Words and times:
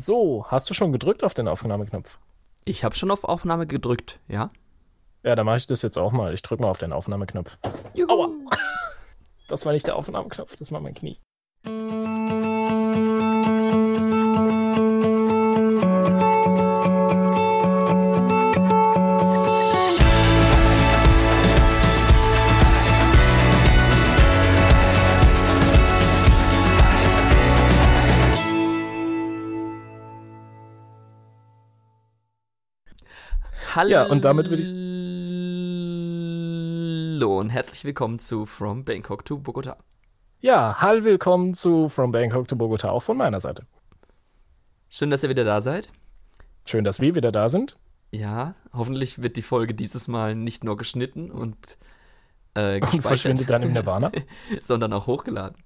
So, 0.00 0.46
hast 0.46 0.70
du 0.70 0.74
schon 0.74 0.92
gedrückt 0.92 1.24
auf 1.24 1.34
den 1.34 1.48
Aufnahmeknopf? 1.48 2.20
Ich 2.64 2.84
habe 2.84 2.94
schon 2.94 3.10
auf 3.10 3.24
Aufnahme 3.24 3.66
gedrückt, 3.66 4.20
ja? 4.28 4.50
Ja, 5.24 5.34
dann 5.34 5.44
mache 5.44 5.56
ich 5.56 5.66
das 5.66 5.82
jetzt 5.82 5.98
auch 5.98 6.12
mal. 6.12 6.32
Ich 6.34 6.42
drücke 6.42 6.62
mal 6.62 6.70
auf 6.70 6.78
den 6.78 6.92
Aufnahmeknopf. 6.92 7.58
Juhu. 7.94 8.08
Aua! 8.12 8.28
Das 9.48 9.66
war 9.66 9.72
nicht 9.72 9.88
der 9.88 9.96
Aufnahmeknopf, 9.96 10.54
das 10.54 10.70
war 10.70 10.80
mein 10.80 10.94
Knie. 10.94 11.18
Hallo 33.78 33.90
Ja, 33.90 34.02
und 34.06 34.24
damit 34.24 34.50
würde 34.50 34.60
ich- 34.60 34.72
Hallo 37.14 37.38
und 37.38 37.50
herzlich 37.50 37.84
willkommen 37.84 38.18
zu 38.18 38.44
From 38.44 38.84
Bangkok 38.84 39.24
to 39.24 39.38
Bogota. 39.38 39.76
Ja, 40.40 40.80
hallo, 40.80 41.04
willkommen 41.04 41.54
zu 41.54 41.88
From 41.88 42.10
Bangkok 42.10 42.48
to 42.48 42.56
Bogota, 42.56 42.90
auch 42.90 43.04
von 43.04 43.16
meiner 43.16 43.38
Seite. 43.38 43.68
Schön, 44.88 45.10
dass 45.10 45.22
ihr 45.22 45.28
wieder 45.28 45.44
da 45.44 45.60
seid. 45.60 45.86
Schön, 46.66 46.82
dass 46.82 47.00
wir 47.00 47.14
wieder 47.14 47.30
da 47.30 47.48
sind. 47.48 47.78
Ja, 48.10 48.56
hoffentlich 48.72 49.22
wird 49.22 49.36
die 49.36 49.42
Folge 49.42 49.74
dieses 49.74 50.08
Mal 50.08 50.34
nicht 50.34 50.64
nur 50.64 50.76
geschnitten 50.76 51.30
und, 51.30 51.78
äh, 52.54 52.80
Und 52.80 53.00
verschwindet 53.00 53.48
dann 53.48 53.62
im 53.62 53.74
Nirvana. 53.74 54.10
sondern 54.58 54.92
auch 54.92 55.06
hochgeladen. 55.06 55.56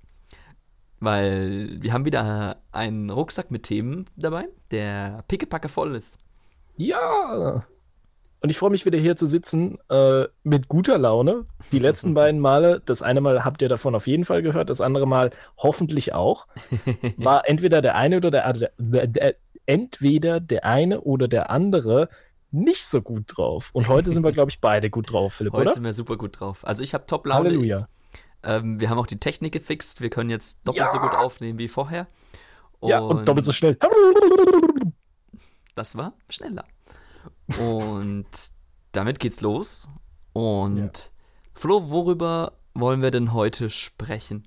Weil 1.00 1.78
wir 1.82 1.94
haben 1.94 2.04
wieder 2.04 2.60
einen 2.72 3.08
Rucksack 3.08 3.50
mit 3.50 3.62
Themen 3.62 4.04
dabei, 4.16 4.48
der 4.70 5.24
pickepacke 5.28 5.70
voll 5.70 5.94
ist. 5.96 6.18
Ja! 6.76 7.64
Und 8.42 8.50
ich 8.50 8.58
freue 8.58 8.70
mich 8.70 8.84
wieder 8.84 8.98
hier 8.98 9.14
zu 9.14 9.26
sitzen 9.28 9.78
äh, 9.88 10.26
mit 10.42 10.66
guter 10.66 10.98
Laune. 10.98 11.46
Die 11.70 11.78
letzten 11.78 12.12
beiden 12.14 12.40
Male, 12.40 12.82
das 12.84 13.00
eine 13.00 13.20
Mal 13.20 13.44
habt 13.44 13.62
ihr 13.62 13.68
davon 13.68 13.94
auf 13.94 14.08
jeden 14.08 14.24
Fall 14.24 14.42
gehört, 14.42 14.68
das 14.68 14.80
andere 14.80 15.06
Mal 15.06 15.30
hoffentlich 15.58 16.12
auch, 16.12 16.48
war 17.16 17.48
entweder 17.48 17.80
der 17.80 17.94
eine 17.94 18.16
oder 18.16 18.32
der, 18.32 18.52
der, 18.52 19.06
der 19.06 19.36
entweder 19.66 20.40
der 20.40 20.64
eine 20.64 21.02
oder 21.02 21.28
der 21.28 21.50
andere 21.50 22.08
nicht 22.50 22.84
so 22.84 23.00
gut 23.00 23.24
drauf. 23.28 23.70
Und 23.72 23.88
heute 23.88 24.10
sind 24.10 24.24
wir, 24.24 24.32
glaube 24.32 24.50
ich, 24.50 24.60
beide 24.60 24.90
gut 24.90 25.12
drauf, 25.12 25.34
Philipp, 25.34 25.52
Heute 25.52 25.62
oder? 25.62 25.70
sind 25.70 25.84
wir 25.84 25.92
super 25.94 26.16
gut 26.16 26.40
drauf. 26.40 26.66
Also 26.66 26.82
ich 26.82 26.94
habe 26.94 27.06
Top-Laune. 27.06 27.48
Halleluja. 27.48 27.88
Ähm, 28.42 28.80
wir 28.80 28.90
haben 28.90 28.98
auch 28.98 29.06
die 29.06 29.20
Technik 29.20 29.52
gefixt. 29.52 30.00
Wir 30.00 30.10
können 30.10 30.30
jetzt 30.30 30.66
doppelt 30.66 30.84
Ja. 30.86 30.90
so 30.90 30.98
gut 30.98 31.14
aufnehmen 31.14 31.58
wie 31.60 31.68
vorher. 31.68 32.08
Ja, 32.82 32.98
und 32.98 33.26
doppelt 33.28 33.44
so 33.44 33.52
schnell. 33.52 33.78
Das 35.76 35.96
war 35.96 36.14
schneller. 36.28 36.64
Und 37.58 38.26
damit 38.92 39.18
geht's 39.18 39.40
los. 39.40 39.88
Und 40.32 41.12
Flo, 41.54 41.90
worüber 41.90 42.52
wollen 42.74 43.02
wir 43.02 43.10
denn 43.10 43.32
heute 43.32 43.70
sprechen? 43.70 44.44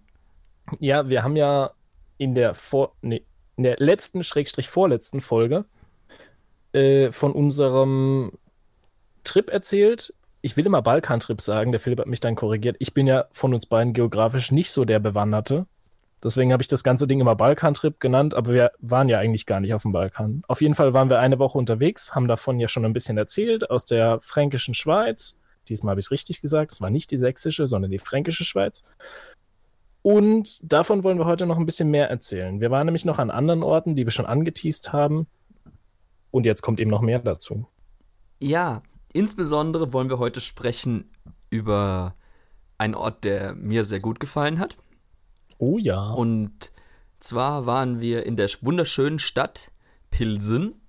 Ja, 0.80 1.09
wir 1.09 1.23
haben 1.23 1.36
ja 1.36 1.72
in 2.18 2.34
der, 2.36 2.56
vor, 2.56 2.96
nee, 3.02 3.23
in 3.56 3.64
der 3.64 3.78
letzten, 3.78 4.23
Schrägstrich 4.23 4.70
vorletzten 4.70 5.22
Folge 5.22 5.66
äh, 6.73 7.12
von 7.12 7.34
unserem 7.34 8.31
Trip 9.23 9.50
erzählt. 9.50 10.14
Ich 10.42 10.58
will 10.58 10.66
immer 10.66 10.81
Balkantrip 10.81 11.42
sagen, 11.42 11.72
der 11.72 11.80
Philipp 11.80 12.00
hat 12.00 12.08
mich 12.08 12.20
dann 12.20 12.36
korrigiert. 12.36 12.76
Ich 12.80 12.94
bin 12.94 13.08
ja 13.08 13.26
von 13.31 13.53
uns 13.53 13.66
beiden 13.66 13.94
geografisch 13.94 14.52
nicht 14.52 14.72
so 14.72 14.86
der 14.86 15.00
Bewanderte. 15.00 15.66
Deswegen 16.23 16.52
habe 16.52 16.63
ich 16.63 16.67
das 16.67 16.83
ganze 16.83 17.08
Ding 17.08 17.19
immer 17.19 17.35
Balkantrip 17.35 17.99
genannt, 17.99 18.33
aber 18.33 18.53
wir 18.53 18.71
waren 18.80 19.09
ja 19.09 19.19
eigentlich 19.19 19.45
gar 19.45 19.59
nicht 19.59 19.73
auf 19.73 19.83
dem 19.83 19.91
Balkan. 19.91 20.41
Auf 20.47 20.61
jeden 20.61 20.73
Fall 20.73 20.94
waren 20.94 21.09
wir 21.09 21.19
eine 21.19 21.39
Woche 21.39 21.57
unterwegs, 21.57 22.16
haben 22.16 22.27
davon 22.27 22.59
ja 22.59 22.67
schon 22.67 22.85
ein 22.85 22.94
bisschen 22.94 23.17
erzählt, 23.17 23.69
aus 23.69 23.85
der 23.85 24.19
fränkischen 24.22 24.73
Schweiz. 24.73 25.39
Diesmal 25.69 25.91
habe 25.91 25.99
ich 25.99 26.07
es 26.07 26.11
richtig 26.11 26.41
gesagt, 26.41 26.72
es 26.72 26.81
war 26.81 26.90
nicht 26.90 27.12
die 27.12 27.17
sächsische, 27.17 27.67
sondern 27.67 27.91
die 27.91 28.00
fränkische 28.00 28.45
Schweiz. 28.45 28.85
Und 30.01 30.72
davon 30.72 31.03
wollen 31.03 31.17
wir 31.17 31.25
heute 31.25 31.47
noch 31.47 31.57
ein 31.57 31.66
bisschen 31.66 31.90
mehr 31.90 32.09
erzählen. 32.09 32.61
Wir 32.61 32.69
waren 32.69 32.85
nämlich 32.85 33.06
noch 33.06 33.17
an 33.17 33.31
anderen 33.31 33.63
Orten, 33.63 33.95
die 33.95 34.06
wir 34.06 34.11
schon 34.11 34.28
angeteased 34.28 34.94
haben. 34.94 35.28
Und 36.29 36.45
jetzt 36.45 36.61
kommt 36.61 36.79
eben 36.79 36.91
noch 36.91 37.01
mehr 37.01 37.19
dazu. 37.19 37.67
Ja, 38.40 38.84
insbesondere 39.13 39.94
wollen 39.94 40.09
wir 40.09 40.19
heute 40.19 40.41
sprechen 40.41 41.09
über 41.50 42.16
einen 42.78 42.94
Ort, 42.94 43.23
der 43.23 43.56
mir 43.56 43.84
sehr 43.84 44.00
gut 44.00 44.19
gefallen 44.19 44.59
hat. 44.59 44.78
Oh 45.57 45.77
ja. 45.77 46.11
Und 46.11 46.71
zwar 47.19 47.66
waren 47.66 48.01
wir 48.01 48.25
in 48.25 48.35
der 48.38 48.49
wunderschönen 48.61 49.19
Stadt 49.19 49.71
Pilsen, 50.11 50.81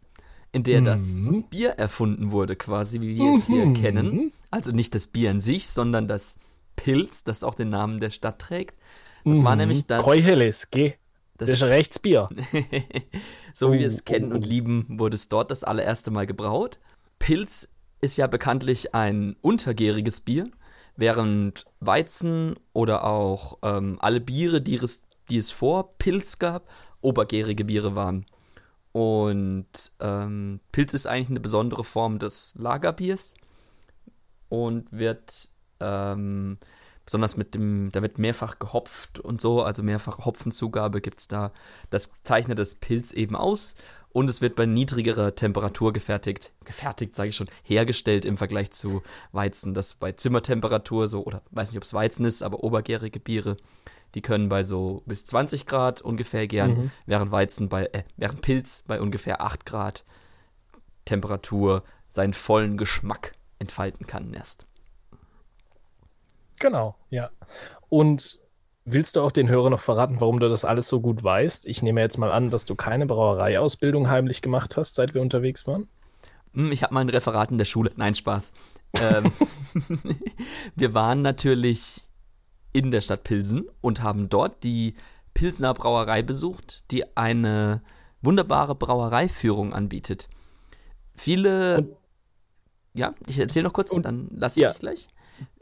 in 0.52 0.62
der 0.62 0.80
das 0.80 1.22
Mhm. 1.22 1.44
Bier 1.48 1.70
erfunden 1.70 2.30
wurde, 2.30 2.56
quasi 2.56 3.00
wie 3.00 3.16
wir 3.16 3.34
es 3.34 3.46
hier 3.46 3.66
Mhm. 3.66 3.74
kennen. 3.74 4.32
Also 4.50 4.72
nicht 4.72 4.94
das 4.94 5.08
Bier 5.08 5.30
an 5.30 5.40
sich, 5.40 5.68
sondern 5.68 6.08
das 6.08 6.40
Pilz, 6.76 7.24
das 7.24 7.44
auch 7.44 7.54
den 7.54 7.70
Namen 7.70 8.00
der 8.00 8.10
Stadt 8.10 8.38
trägt. 8.38 8.76
Das 9.24 9.42
war 9.42 9.56
nämlich 9.56 9.86
das, 9.86 10.04
Keuheles, 10.04 10.70
geh. 10.70 10.94
das 11.36 11.48
Das 11.50 11.56
ist 11.56 11.62
Rechtsbier. 11.64 12.28
so 13.52 13.72
wie 13.72 13.78
wir 13.78 13.86
Oh, 13.86 13.88
es 13.88 14.04
kennen 14.04 14.32
oh, 14.32 14.36
und 14.36 14.44
oh. 14.44 14.48
lieben, 14.48 14.86
wurde 14.88 15.16
es 15.16 15.28
dort 15.28 15.50
das 15.50 15.64
allererste 15.64 16.10
Mal 16.10 16.26
gebraut. 16.26 16.78
Pilz 17.18 17.74
ist 18.00 18.16
ja 18.18 18.26
bekanntlich 18.28 18.94
ein 18.94 19.34
untergäriges 19.42 20.20
Bier, 20.20 20.48
während 20.96 21.64
Weizen 21.80 22.54
oder 22.72 23.04
auch 23.04 23.58
ähm, 23.62 23.98
alle 24.00 24.20
Biere, 24.20 24.60
die 24.60 24.76
es, 24.76 25.06
die 25.30 25.38
es 25.38 25.50
vor 25.50 25.96
Pilz 25.98 26.38
gab, 26.38 26.68
obergärige 27.00 27.64
Biere 27.64 27.94
waren. 27.94 28.26
Und 28.92 29.92
ähm, 30.00 30.60
Pilz 30.72 30.94
ist 30.94 31.06
eigentlich 31.06 31.30
eine 31.30 31.40
besondere 31.40 31.84
Form 31.84 32.18
des 32.18 32.54
Lagerbiers 32.56 33.34
und 34.48 34.90
wird 34.90 35.50
ähm, 35.80 36.58
besonders 37.04 37.36
mit 37.36 37.54
dem, 37.54 37.90
da 37.92 38.02
wird 38.02 38.18
mehrfach 38.18 38.58
gehopft 38.58 39.20
und 39.20 39.40
so, 39.40 39.62
also 39.62 39.82
mehrfache 39.82 40.24
Hopfenzugabe 40.24 41.00
gibt 41.00 41.20
es 41.20 41.28
da. 41.28 41.52
Das 41.90 42.22
zeichnet 42.22 42.58
das 42.58 42.76
Pilz 42.76 43.12
eben 43.12 43.36
aus 43.36 43.74
und 44.16 44.30
es 44.30 44.40
wird 44.40 44.56
bei 44.56 44.64
niedrigerer 44.64 45.34
Temperatur 45.34 45.92
gefertigt. 45.92 46.50
Gefertigt, 46.64 47.14
sage 47.14 47.28
ich 47.28 47.36
schon, 47.36 47.50
hergestellt 47.62 48.24
im 48.24 48.38
Vergleich 48.38 48.70
zu 48.70 49.02
Weizen. 49.32 49.74
Das 49.74 49.92
bei 49.92 50.12
Zimmertemperatur 50.12 51.06
so, 51.06 51.22
oder 51.22 51.42
weiß 51.50 51.68
nicht, 51.68 51.76
ob 51.76 51.82
es 51.82 51.92
Weizen 51.92 52.24
ist, 52.24 52.42
aber 52.42 52.64
obergärige 52.64 53.20
Biere, 53.20 53.58
die 54.14 54.22
können 54.22 54.48
bei 54.48 54.64
so 54.64 55.02
bis 55.04 55.26
20 55.26 55.66
Grad 55.66 56.00
ungefähr 56.00 56.46
gern, 56.46 56.90
während 57.04 57.30
Weizen 57.30 57.68
bei, 57.68 57.90
äh, 57.92 58.04
während 58.16 58.40
Pilz 58.40 58.84
bei 58.86 59.02
ungefähr 59.02 59.42
8 59.42 59.66
Grad 59.66 60.06
Temperatur 61.04 61.82
seinen 62.08 62.32
vollen 62.32 62.78
Geschmack 62.78 63.32
entfalten 63.58 64.06
kann 64.06 64.32
erst. 64.32 64.64
Genau, 66.58 66.96
ja. 67.10 67.28
Und 67.90 68.40
willst 68.86 69.16
du 69.16 69.20
auch 69.20 69.32
den 69.32 69.48
Hörern 69.48 69.72
noch 69.72 69.80
verraten, 69.80 70.20
warum 70.20 70.40
du 70.40 70.48
das 70.48 70.64
alles 70.64 70.88
so 70.88 71.00
gut 71.00 71.22
weißt? 71.22 71.66
Ich 71.66 71.82
nehme 71.82 72.00
jetzt 72.00 72.16
mal 72.16 72.32
an, 72.32 72.48
dass 72.50 72.64
du 72.64 72.74
keine 72.74 73.04
Brauereiausbildung 73.06 74.08
heimlich 74.08 74.40
gemacht 74.40 74.76
hast, 74.76 74.94
seit 74.94 75.12
wir 75.12 75.20
unterwegs 75.20 75.66
waren. 75.66 75.88
Hm, 76.54 76.72
Ich 76.72 76.82
habe 76.82 76.94
mein 76.94 77.08
Referat 77.10 77.50
in 77.50 77.58
der 77.58 77.64
Schule. 77.66 77.90
Nein, 77.96 78.14
Spaß. 78.14 78.54
ähm, 79.00 79.30
wir 80.76 80.94
waren 80.94 81.20
natürlich 81.20 82.02
in 82.72 82.90
der 82.90 83.00
Stadt 83.00 83.24
Pilsen 83.24 83.68
und 83.80 84.02
haben 84.02 84.28
dort 84.28 84.62
die 84.64 84.94
Pilsner 85.34 85.74
Brauerei 85.74 86.22
besucht, 86.22 86.84
die 86.90 87.16
eine 87.16 87.82
wunderbare 88.22 88.74
Brauereiführung 88.74 89.72
anbietet. 89.74 90.28
Viele. 91.14 91.78
Und- 91.78 91.96
ja, 92.94 93.14
ich 93.26 93.38
erzähle 93.38 93.64
noch 93.64 93.74
kurz 93.74 93.92
und, 93.92 94.04
dann 94.06 94.28
lasse 94.30 94.58
ich 94.60 94.64
ja. 94.64 94.70
dich 94.70 94.78
gleich. 94.78 95.08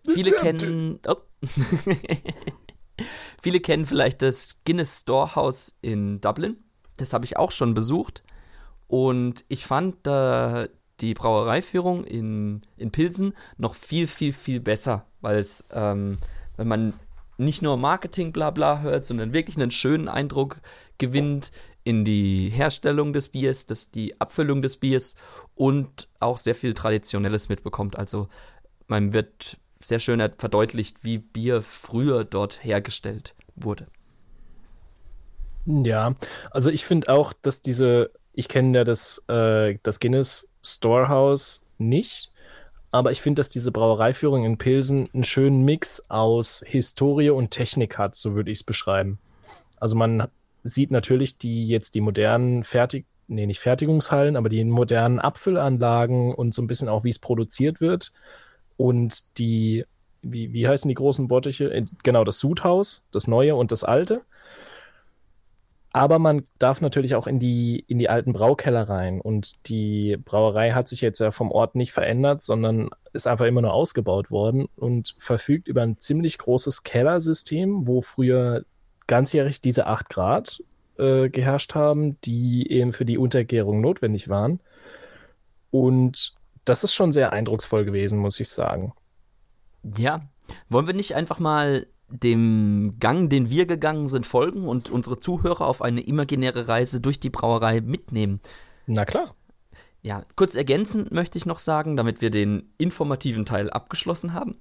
Viele 0.06 0.30
kennen. 0.32 1.00
Oh. 1.08 1.16
Viele 3.44 3.60
kennen 3.60 3.84
vielleicht 3.84 4.22
das 4.22 4.62
Guinness 4.64 5.02
Storehouse 5.02 5.76
in 5.82 6.18
Dublin. 6.22 6.56
Das 6.96 7.12
habe 7.12 7.26
ich 7.26 7.36
auch 7.36 7.52
schon 7.52 7.74
besucht. 7.74 8.22
Und 8.86 9.44
ich 9.48 9.66
fand 9.66 10.06
äh, 10.06 10.70
die 11.00 11.12
Brauereiführung 11.12 12.04
in, 12.04 12.62
in 12.78 12.90
Pilsen 12.90 13.34
noch 13.58 13.74
viel, 13.74 14.06
viel, 14.06 14.32
viel 14.32 14.60
besser, 14.60 15.04
weil 15.20 15.36
es, 15.36 15.68
ähm, 15.74 16.16
wenn 16.56 16.68
man 16.68 16.94
nicht 17.36 17.60
nur 17.60 17.76
Marketing 17.76 18.32
bla 18.32 18.50
bla 18.50 18.80
hört, 18.80 19.04
sondern 19.04 19.34
wirklich 19.34 19.56
einen 19.58 19.70
schönen 19.70 20.08
Eindruck 20.08 20.62
gewinnt 20.96 21.50
in 21.82 22.06
die 22.06 22.48
Herstellung 22.48 23.12
des 23.12 23.28
Biers, 23.28 23.66
das, 23.66 23.90
die 23.90 24.18
Abfüllung 24.22 24.62
des 24.62 24.78
Biers 24.78 25.16
und 25.54 26.08
auch 26.18 26.38
sehr 26.38 26.54
viel 26.54 26.72
Traditionelles 26.72 27.50
mitbekommt. 27.50 27.98
Also 27.98 28.28
man 28.86 29.12
wird 29.12 29.58
sehr 29.88 30.00
schön 30.00 30.22
verdeutlicht, 30.38 30.98
wie 31.02 31.18
Bier 31.18 31.62
früher 31.62 32.24
dort 32.24 32.64
hergestellt 32.64 33.34
wurde. 33.56 33.86
Ja, 35.66 36.14
also 36.50 36.70
ich 36.70 36.84
finde 36.84 37.08
auch, 37.08 37.32
dass 37.32 37.62
diese, 37.62 38.10
ich 38.32 38.48
kenne 38.48 38.78
ja 38.78 38.84
das, 38.84 39.24
äh, 39.28 39.78
das 39.82 40.00
Guinness 40.00 40.52
Storehouse 40.62 41.66
nicht, 41.78 42.30
aber 42.90 43.12
ich 43.12 43.22
finde, 43.22 43.40
dass 43.40 43.48
diese 43.48 43.72
Brauereiführung 43.72 44.44
in 44.44 44.58
Pilsen 44.58 45.08
einen 45.12 45.24
schönen 45.24 45.64
Mix 45.64 46.10
aus 46.10 46.62
Historie 46.66 47.30
und 47.30 47.50
Technik 47.50 47.98
hat, 47.98 48.14
so 48.14 48.34
würde 48.34 48.50
ich 48.50 48.58
es 48.58 48.64
beschreiben. 48.64 49.18
Also 49.80 49.96
man 49.96 50.28
sieht 50.62 50.90
natürlich 50.90 51.38
die 51.38 51.66
jetzt 51.66 51.94
die 51.94 52.00
modernen 52.00 52.62
fertig 52.62 53.06
nee, 53.26 53.46
nicht 53.46 53.60
Fertigungshallen, 53.60 54.36
aber 54.36 54.48
die 54.48 54.64
modernen 54.64 55.18
Abfüllanlagen 55.18 56.34
und 56.34 56.54
so 56.54 56.62
ein 56.62 56.66
bisschen 56.66 56.88
auch, 56.88 57.04
wie 57.04 57.10
es 57.10 57.18
produziert 57.18 57.80
wird. 57.80 58.12
Und 58.76 59.38
die, 59.38 59.84
wie, 60.22 60.52
wie 60.52 60.66
heißen 60.66 60.88
die 60.88 60.94
großen 60.94 61.28
Bottiche? 61.28 61.72
Äh, 61.72 61.86
genau, 62.02 62.24
das 62.24 62.38
Sudhaus, 62.38 63.06
das 63.12 63.28
neue 63.28 63.54
und 63.54 63.72
das 63.72 63.84
alte. 63.84 64.22
Aber 65.92 66.18
man 66.18 66.42
darf 66.58 66.80
natürlich 66.80 67.14
auch 67.14 67.28
in 67.28 67.38
die, 67.38 67.84
in 67.86 68.00
die 68.00 68.08
alten 68.08 68.32
Braukeller 68.32 68.88
rein. 68.88 69.20
Und 69.20 69.68
die 69.68 70.16
Brauerei 70.24 70.72
hat 70.72 70.88
sich 70.88 71.00
jetzt 71.00 71.20
ja 71.20 71.30
vom 71.30 71.52
Ort 71.52 71.76
nicht 71.76 71.92
verändert, 71.92 72.42
sondern 72.42 72.90
ist 73.12 73.28
einfach 73.28 73.46
immer 73.46 73.62
nur 73.62 73.72
ausgebaut 73.72 74.32
worden 74.32 74.66
und 74.74 75.14
verfügt 75.18 75.68
über 75.68 75.82
ein 75.82 75.98
ziemlich 76.00 76.38
großes 76.38 76.82
Kellersystem, 76.82 77.86
wo 77.86 78.00
früher 78.00 78.64
ganzjährig 79.06 79.60
diese 79.60 79.86
8 79.86 80.10
Grad 80.10 80.64
äh, 80.98 81.28
geherrscht 81.28 81.76
haben, 81.76 82.20
die 82.22 82.68
eben 82.72 82.92
für 82.92 83.04
die 83.04 83.18
Untergärung 83.18 83.80
notwendig 83.80 84.28
waren. 84.28 84.58
Und 85.70 86.34
das 86.64 86.84
ist 86.84 86.94
schon 86.94 87.12
sehr 87.12 87.32
eindrucksvoll 87.32 87.84
gewesen, 87.84 88.18
muss 88.18 88.40
ich 88.40 88.48
sagen. 88.48 88.92
Ja, 89.96 90.20
wollen 90.68 90.86
wir 90.86 90.94
nicht 90.94 91.14
einfach 91.14 91.38
mal 91.38 91.86
dem 92.08 92.96
Gang, 93.00 93.28
den 93.28 93.50
wir 93.50 93.66
gegangen 93.66 94.08
sind, 94.08 94.26
folgen 94.26 94.66
und 94.66 94.90
unsere 94.90 95.18
Zuhörer 95.18 95.66
auf 95.66 95.82
eine 95.82 96.02
imaginäre 96.02 96.68
Reise 96.68 97.00
durch 97.00 97.18
die 97.18 97.30
Brauerei 97.30 97.80
mitnehmen. 97.80 98.40
Na 98.86 99.04
klar. 99.04 99.34
Ja, 100.02 100.22
kurz 100.36 100.54
ergänzend 100.54 101.12
möchte 101.12 101.38
ich 101.38 101.46
noch 101.46 101.58
sagen, 101.58 101.96
damit 101.96 102.20
wir 102.20 102.30
den 102.30 102.74
informativen 102.76 103.46
Teil 103.46 103.70
abgeschlossen 103.70 104.34
haben. 104.34 104.58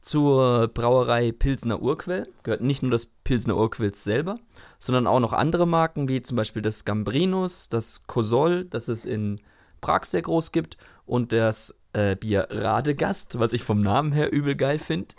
Zur 0.00 0.68
Brauerei 0.68 1.32
Pilsner 1.32 1.82
Urquell 1.82 2.28
gehört 2.44 2.60
nicht 2.60 2.82
nur 2.82 2.92
das 2.92 3.06
Pilsner 3.06 3.56
Urquell 3.56 3.92
selber, 3.94 4.36
sondern 4.78 5.08
auch 5.08 5.18
noch 5.18 5.32
andere 5.32 5.66
Marken, 5.66 6.08
wie 6.08 6.22
zum 6.22 6.36
Beispiel 6.36 6.62
das 6.62 6.84
Gambrinus, 6.84 7.68
das 7.68 8.06
Kosol, 8.06 8.64
das 8.66 8.86
es 8.86 9.04
in 9.04 9.40
Prag 9.80 10.04
sehr 10.04 10.22
groß 10.22 10.52
gibt, 10.52 10.76
und 11.06 11.32
das 11.32 11.82
äh, 11.92 12.16
Bier 12.16 12.48
Radegast, 12.50 13.38
was 13.38 13.52
ich 13.52 13.62
vom 13.62 13.80
Namen 13.80 14.12
her 14.12 14.32
übel 14.32 14.56
geil 14.56 14.78
finde. 14.78 15.14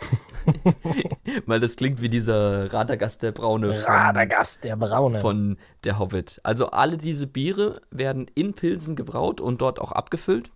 Weil 1.46 1.60
das 1.60 1.76
klingt 1.76 2.02
wie 2.02 2.08
dieser 2.08 2.72
Radagast 2.72 3.22
der 3.22 3.32
Braune. 3.32 3.74
Von, 3.74 3.92
Radagast 3.92 4.64
der 4.64 4.76
Braune. 4.76 5.18
Von 5.18 5.56
der 5.84 5.98
Hobbit. 5.98 6.40
Also 6.44 6.70
alle 6.70 6.98
diese 6.98 7.26
Biere 7.26 7.80
werden 7.90 8.30
in 8.34 8.52
Pilsen 8.52 8.96
gebraut 8.96 9.40
und 9.40 9.60
dort 9.60 9.80
auch 9.80 9.92
abgefüllt. 9.92 10.50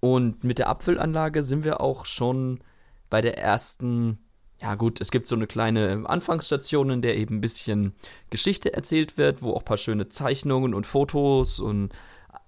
Und 0.00 0.44
mit 0.44 0.58
der 0.58 0.68
Abfüllanlage 0.68 1.42
sind 1.42 1.64
wir 1.64 1.80
auch 1.80 2.04
schon 2.04 2.60
bei 3.08 3.22
der 3.22 3.38
ersten 3.38 4.18
ja 4.62 4.76
gut, 4.76 5.00
es 5.00 5.10
gibt 5.10 5.26
so 5.26 5.34
eine 5.34 5.46
kleine 5.46 6.04
Anfangsstation, 6.06 6.88
in 6.88 7.02
der 7.02 7.16
eben 7.16 7.36
ein 7.36 7.40
bisschen 7.40 7.92
Geschichte 8.30 8.72
erzählt 8.72 9.18
wird, 9.18 9.42
wo 9.42 9.52
auch 9.52 9.58
ein 9.58 9.64
paar 9.64 9.76
schöne 9.76 10.08
Zeichnungen 10.08 10.72
und 10.72 10.86
Fotos 10.86 11.60
und 11.60 11.92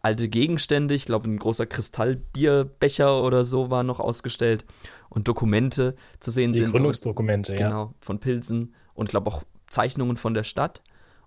alte 0.03 0.29
Gegenstände, 0.29 0.95
ich 0.95 1.07
glaube 1.07 1.29
ein 1.29 1.39
großer 1.39 1.67
Kristallbierbecher 1.67 3.23
oder 3.23 3.45
so 3.45 3.71
war 3.71 3.83
noch 3.83 4.01
ausgestellt 4.01 4.65
und 5.09 5.29
Dokumente 5.29 5.95
zu 6.21 6.31
sehen 6.31 6.53
Die 6.53 6.59
sind. 6.59 6.73
Gründungsdokumente, 6.73 7.53
ja. 7.53 7.69
Genau, 7.69 7.95
von 8.01 8.19
Pilsen 8.19 8.75
und 8.95 9.07
ich 9.07 9.11
glaube 9.11 9.31
auch 9.31 9.43
Zeichnungen 9.69 10.17
von 10.17 10.35
der 10.35 10.45
Stadt. 10.45 10.83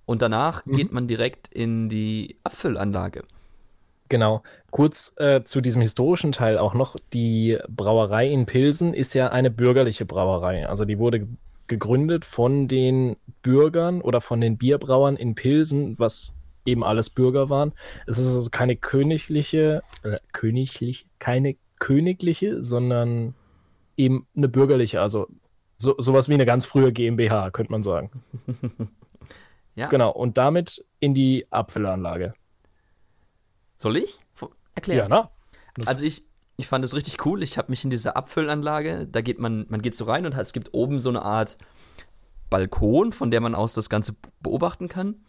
Und 0.05 0.21
danach 0.23 0.65
mhm. 0.65 0.73
geht 0.73 0.91
man 0.91 1.07
direkt 1.07 1.47
in 1.49 1.87
die 1.87 2.37
Abfüllanlage. 2.43 3.23
Genau. 4.09 4.41
Kurz 4.71 5.13
äh, 5.17 5.43
zu 5.43 5.61
diesem 5.61 5.83
historischen 5.83 6.31
Teil 6.31 6.57
auch 6.57 6.73
noch. 6.73 6.95
Die 7.13 7.59
Brauerei 7.69 8.27
in 8.27 8.47
Pilsen 8.47 8.95
ist 8.95 9.13
ja 9.13 9.27
eine 9.27 9.51
bürgerliche 9.51 10.05
Brauerei. 10.05 10.67
Also 10.67 10.85
die 10.85 10.97
wurde 10.97 11.27
gegründet 11.67 12.25
von 12.25 12.67
den 12.67 13.17
Bürgern 13.43 14.01
oder 14.01 14.19
von 14.19 14.41
den 14.41 14.57
Bierbrauern 14.57 15.15
in 15.15 15.35
Pilsen, 15.35 15.97
was 15.99 16.33
eben 16.65 16.83
alles 16.83 17.09
Bürger 17.09 17.49
waren. 17.49 17.73
Es 18.07 18.17
ist 18.17 18.35
also 18.35 18.49
keine 18.49 18.75
königliche, 18.75 19.81
äh, 20.03 20.17
königlich, 20.31 21.07
keine 21.19 21.55
königliche, 21.79 22.63
sondern 22.63 23.35
eben 23.97 24.27
eine 24.35 24.49
bürgerliche, 24.49 25.01
also 25.01 25.27
so, 25.77 25.95
sowas 25.97 26.29
wie 26.29 26.33
eine 26.33 26.45
ganz 26.45 26.65
frühe 26.65 26.91
GmbH, 26.91 27.51
könnte 27.51 27.71
man 27.71 27.83
sagen. 27.83 28.11
ja. 29.75 29.87
Genau, 29.87 30.11
und 30.11 30.37
damit 30.37 30.85
in 30.99 31.13
die 31.13 31.47
Apfelanlage. 31.49 32.33
Soll 33.77 33.97
ich 33.97 34.19
erklären? 34.75 35.09
Ja, 35.09 35.31
na. 35.77 35.85
Also 35.87 36.05
ich, 36.05 36.25
ich 36.57 36.67
fand 36.67 36.83
es 36.83 36.95
richtig 36.95 37.25
cool. 37.25 37.41
Ich 37.41 37.57
habe 37.57 37.71
mich 37.71 37.85
in 37.85 37.89
dieser 37.89 38.17
Abfüllanlage, 38.17 39.07
da 39.07 39.21
geht 39.21 39.39
man, 39.39 39.65
man 39.69 39.81
geht 39.81 39.95
so 39.95 40.03
rein 40.03 40.25
und 40.25 40.33
es 40.35 40.51
gibt 40.51 40.73
oben 40.73 40.99
so 40.99 41.09
eine 41.09 41.21
Art 41.21 41.57
Balkon, 42.49 43.13
von 43.13 43.31
der 43.31 43.39
man 43.39 43.55
aus 43.55 43.73
das 43.73 43.89
Ganze 43.89 44.15
beobachten 44.41 44.89
kann. 44.89 45.23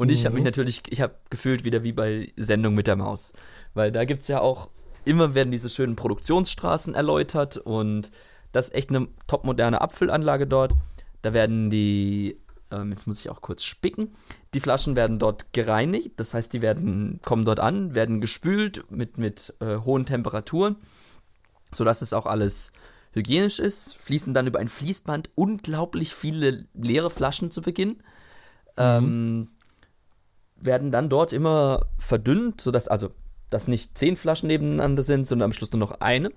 Und 0.00 0.06
mhm. 0.06 0.14
ich 0.14 0.24
habe 0.24 0.34
mich 0.34 0.44
natürlich, 0.44 0.80
ich 0.88 1.02
habe 1.02 1.14
gefühlt 1.28 1.62
wieder 1.62 1.82
wie 1.82 1.92
bei 1.92 2.32
Sendung 2.38 2.74
mit 2.74 2.86
der 2.86 2.96
Maus. 2.96 3.34
Weil 3.74 3.92
da 3.92 4.06
gibt 4.06 4.22
es 4.22 4.28
ja 4.28 4.40
auch, 4.40 4.70
immer 5.04 5.34
werden 5.34 5.50
diese 5.50 5.68
schönen 5.68 5.94
Produktionsstraßen 5.94 6.94
erläutert 6.94 7.58
und 7.58 8.10
das 8.50 8.68
ist 8.68 8.74
echt 8.76 8.88
eine 8.88 9.08
topmoderne 9.26 9.82
Abfüllanlage 9.82 10.46
dort. 10.46 10.72
Da 11.20 11.34
werden 11.34 11.68
die, 11.68 12.40
ähm, 12.70 12.92
jetzt 12.92 13.06
muss 13.06 13.20
ich 13.20 13.28
auch 13.28 13.42
kurz 13.42 13.62
spicken, 13.62 14.14
die 14.54 14.60
Flaschen 14.60 14.96
werden 14.96 15.18
dort 15.18 15.52
gereinigt, 15.52 16.12
das 16.16 16.32
heißt, 16.32 16.50
die 16.54 16.62
werden, 16.62 17.20
kommen 17.22 17.44
dort 17.44 17.60
an, 17.60 17.94
werden 17.94 18.22
gespült 18.22 18.90
mit, 18.90 19.18
mit 19.18 19.52
äh, 19.60 19.76
hohen 19.84 20.06
Temperaturen, 20.06 20.76
sodass 21.72 22.00
es 22.00 22.14
auch 22.14 22.24
alles 22.24 22.72
hygienisch 23.12 23.58
ist, 23.58 23.98
fließen 23.98 24.32
dann 24.32 24.46
über 24.46 24.60
ein 24.60 24.70
Fließband 24.70 25.28
unglaublich 25.34 26.14
viele 26.14 26.64
leere 26.72 27.10
Flaschen 27.10 27.50
zu 27.50 27.60
Beginn. 27.60 27.98
Mhm. 28.78 28.78
Ähm, 28.78 29.48
werden 30.60 30.92
dann 30.92 31.08
dort 31.08 31.32
immer 31.32 31.86
verdünnt, 31.98 32.60
sodass 32.60 32.88
also 32.88 33.10
dass 33.50 33.68
nicht 33.68 33.98
zehn 33.98 34.16
Flaschen 34.16 34.46
nebeneinander 34.46 35.02
sind, 35.02 35.26
sondern 35.26 35.46
am 35.46 35.52
Schluss 35.52 35.72
nur 35.72 35.80
noch 35.80 36.00
eine, 36.00 36.30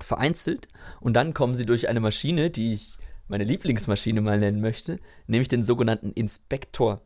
vereinzelt. 0.00 0.68
Und 1.00 1.14
dann 1.14 1.34
kommen 1.34 1.54
sie 1.54 1.66
durch 1.66 1.88
eine 1.88 2.00
Maschine, 2.00 2.50
die 2.50 2.72
ich 2.72 2.98
meine 3.26 3.44
Lieblingsmaschine 3.44 4.20
mal 4.20 4.38
nennen 4.38 4.60
möchte, 4.60 5.00
nämlich 5.26 5.48
den 5.48 5.64
sogenannten 5.64 6.12
Inspektor. 6.12 7.02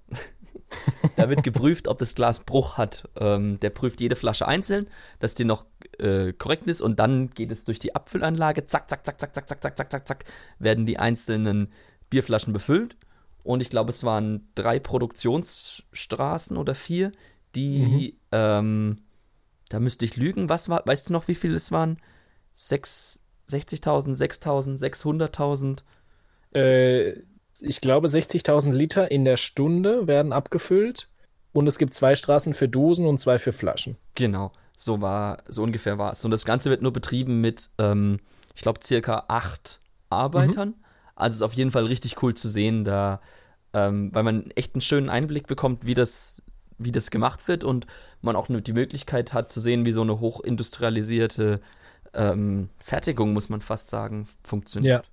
da 1.17 1.29
wird 1.29 1.43
geprüft, 1.43 1.89
ob 1.89 1.99
das 1.99 2.15
Glas 2.15 2.41
Bruch 2.41 2.77
hat. 2.77 3.09
Ähm, 3.19 3.59
der 3.61 3.71
prüft 3.71 4.01
jede 4.01 4.17
Flasche 4.17 4.47
einzeln, 4.47 4.87
dass 5.19 5.35
die 5.35 5.45
noch 5.45 5.67
äh, 5.99 6.33
korrekt 6.33 6.67
ist 6.67 6.83
und 6.83 6.99
dann 6.99 7.31
geht 7.31 7.51
es 7.51 7.65
durch 7.65 7.79
die 7.79 7.95
Abfüllanlage. 7.95 8.67
Zack, 8.67 8.89
zack, 8.89 9.05
zack, 9.05 9.19
zack, 9.19 9.35
zack, 9.35 9.49
zack, 9.49 9.63
zack, 9.63 9.77
zack, 9.77 9.91
zack, 9.91 10.09
zack, 10.09 10.25
werden 10.59 10.87
die 10.87 10.99
einzelnen 10.99 11.73
Bierflaschen 12.11 12.53
befüllt 12.53 12.97
und 13.43 13.61
ich 13.61 13.71
glaube, 13.71 13.91
es 13.91 14.05
waren 14.05 14.49
drei 14.55 14.79
Produktionsstraßen 14.79 16.57
oder 16.57 16.75
vier, 16.75 17.13
die, 17.55 17.79
mhm. 17.79 18.13
ähm, 18.33 18.97
da 19.69 19.81
müsste 19.81 20.05
ich 20.05 20.17
lügen, 20.17 20.49
was 20.49 20.69
war, 20.69 20.83
weißt 20.85 21.09
du 21.09 21.13
noch, 21.13 21.29
wie 21.29 21.35
viele 21.35 21.57
es 21.57 21.73
waren? 21.73 21.99
60.000, 22.57 23.21
6.000, 23.49 24.79
600.000? 24.79 25.83
Äh, 26.55 27.23
ich 27.61 27.81
glaube, 27.81 28.09
60.000 28.09 28.73
Liter 28.73 29.11
in 29.11 29.25
der 29.25 29.37
Stunde 29.37 30.07
werden 30.07 30.33
abgefüllt 30.33 31.09
und 31.53 31.67
es 31.67 31.79
gibt 31.79 31.95
zwei 31.95 32.15
Straßen 32.15 32.55
für 32.55 32.69
Dosen 32.69 33.07
und 33.07 33.19
zwei 33.19 33.39
für 33.39 33.53
Flaschen. 33.53 33.97
Genau, 34.15 34.53
so 34.77 35.01
war, 35.01 35.43
so 35.49 35.63
ungefähr 35.63 35.99
war 35.99 36.13
es. 36.13 36.25
Und 36.25 36.31
das 36.31 36.45
Ganze 36.45 36.71
wird 36.71 36.83
nur 36.83 36.93
betrieben 36.93 37.41
mit, 37.41 37.71
ähm, 37.79 38.21
ich 38.55 38.63
glaube, 38.63 38.81
circa 38.83 39.25
acht 39.29 39.81
Arbeitern. 40.09 40.71
Mhm. 40.71 40.82
Also 41.15 41.35
es 41.35 41.37
ist 41.37 41.43
auf 41.43 41.55
jeden 41.55 41.71
Fall 41.71 41.87
richtig 41.87 42.23
cool 42.23 42.35
zu 42.35 42.49
sehen, 42.49 42.85
da, 42.85 43.21
ähm, 43.73 44.11
weil 44.15 44.23
man 44.23 44.51
echt 44.53 44.75
einen 44.75 44.81
schönen 44.81 45.09
Einblick 45.09 45.47
bekommt, 45.47 45.87
wie 45.87 45.95
das, 45.95 46.43
wie 46.79 46.93
das 46.93 47.11
gemacht 47.11 47.49
wird 47.49 47.65
und 47.65 47.87
man 48.21 48.37
auch 48.37 48.49
nur 48.49 48.61
die 48.61 48.73
Möglichkeit 48.73 49.33
hat 49.33 49.53
zu 49.53 49.61
sehen, 49.61 49.85
wie 49.85 49.93
so 49.93 50.03
eine 50.03 50.21
hochindustrialisierte 50.21 51.61
ähm, 52.15 52.69
Fertigung, 52.79 53.33
muss 53.33 53.49
man 53.49 53.61
fast 53.61 53.89
sagen, 53.89 54.27
funktioniert. 54.43 55.09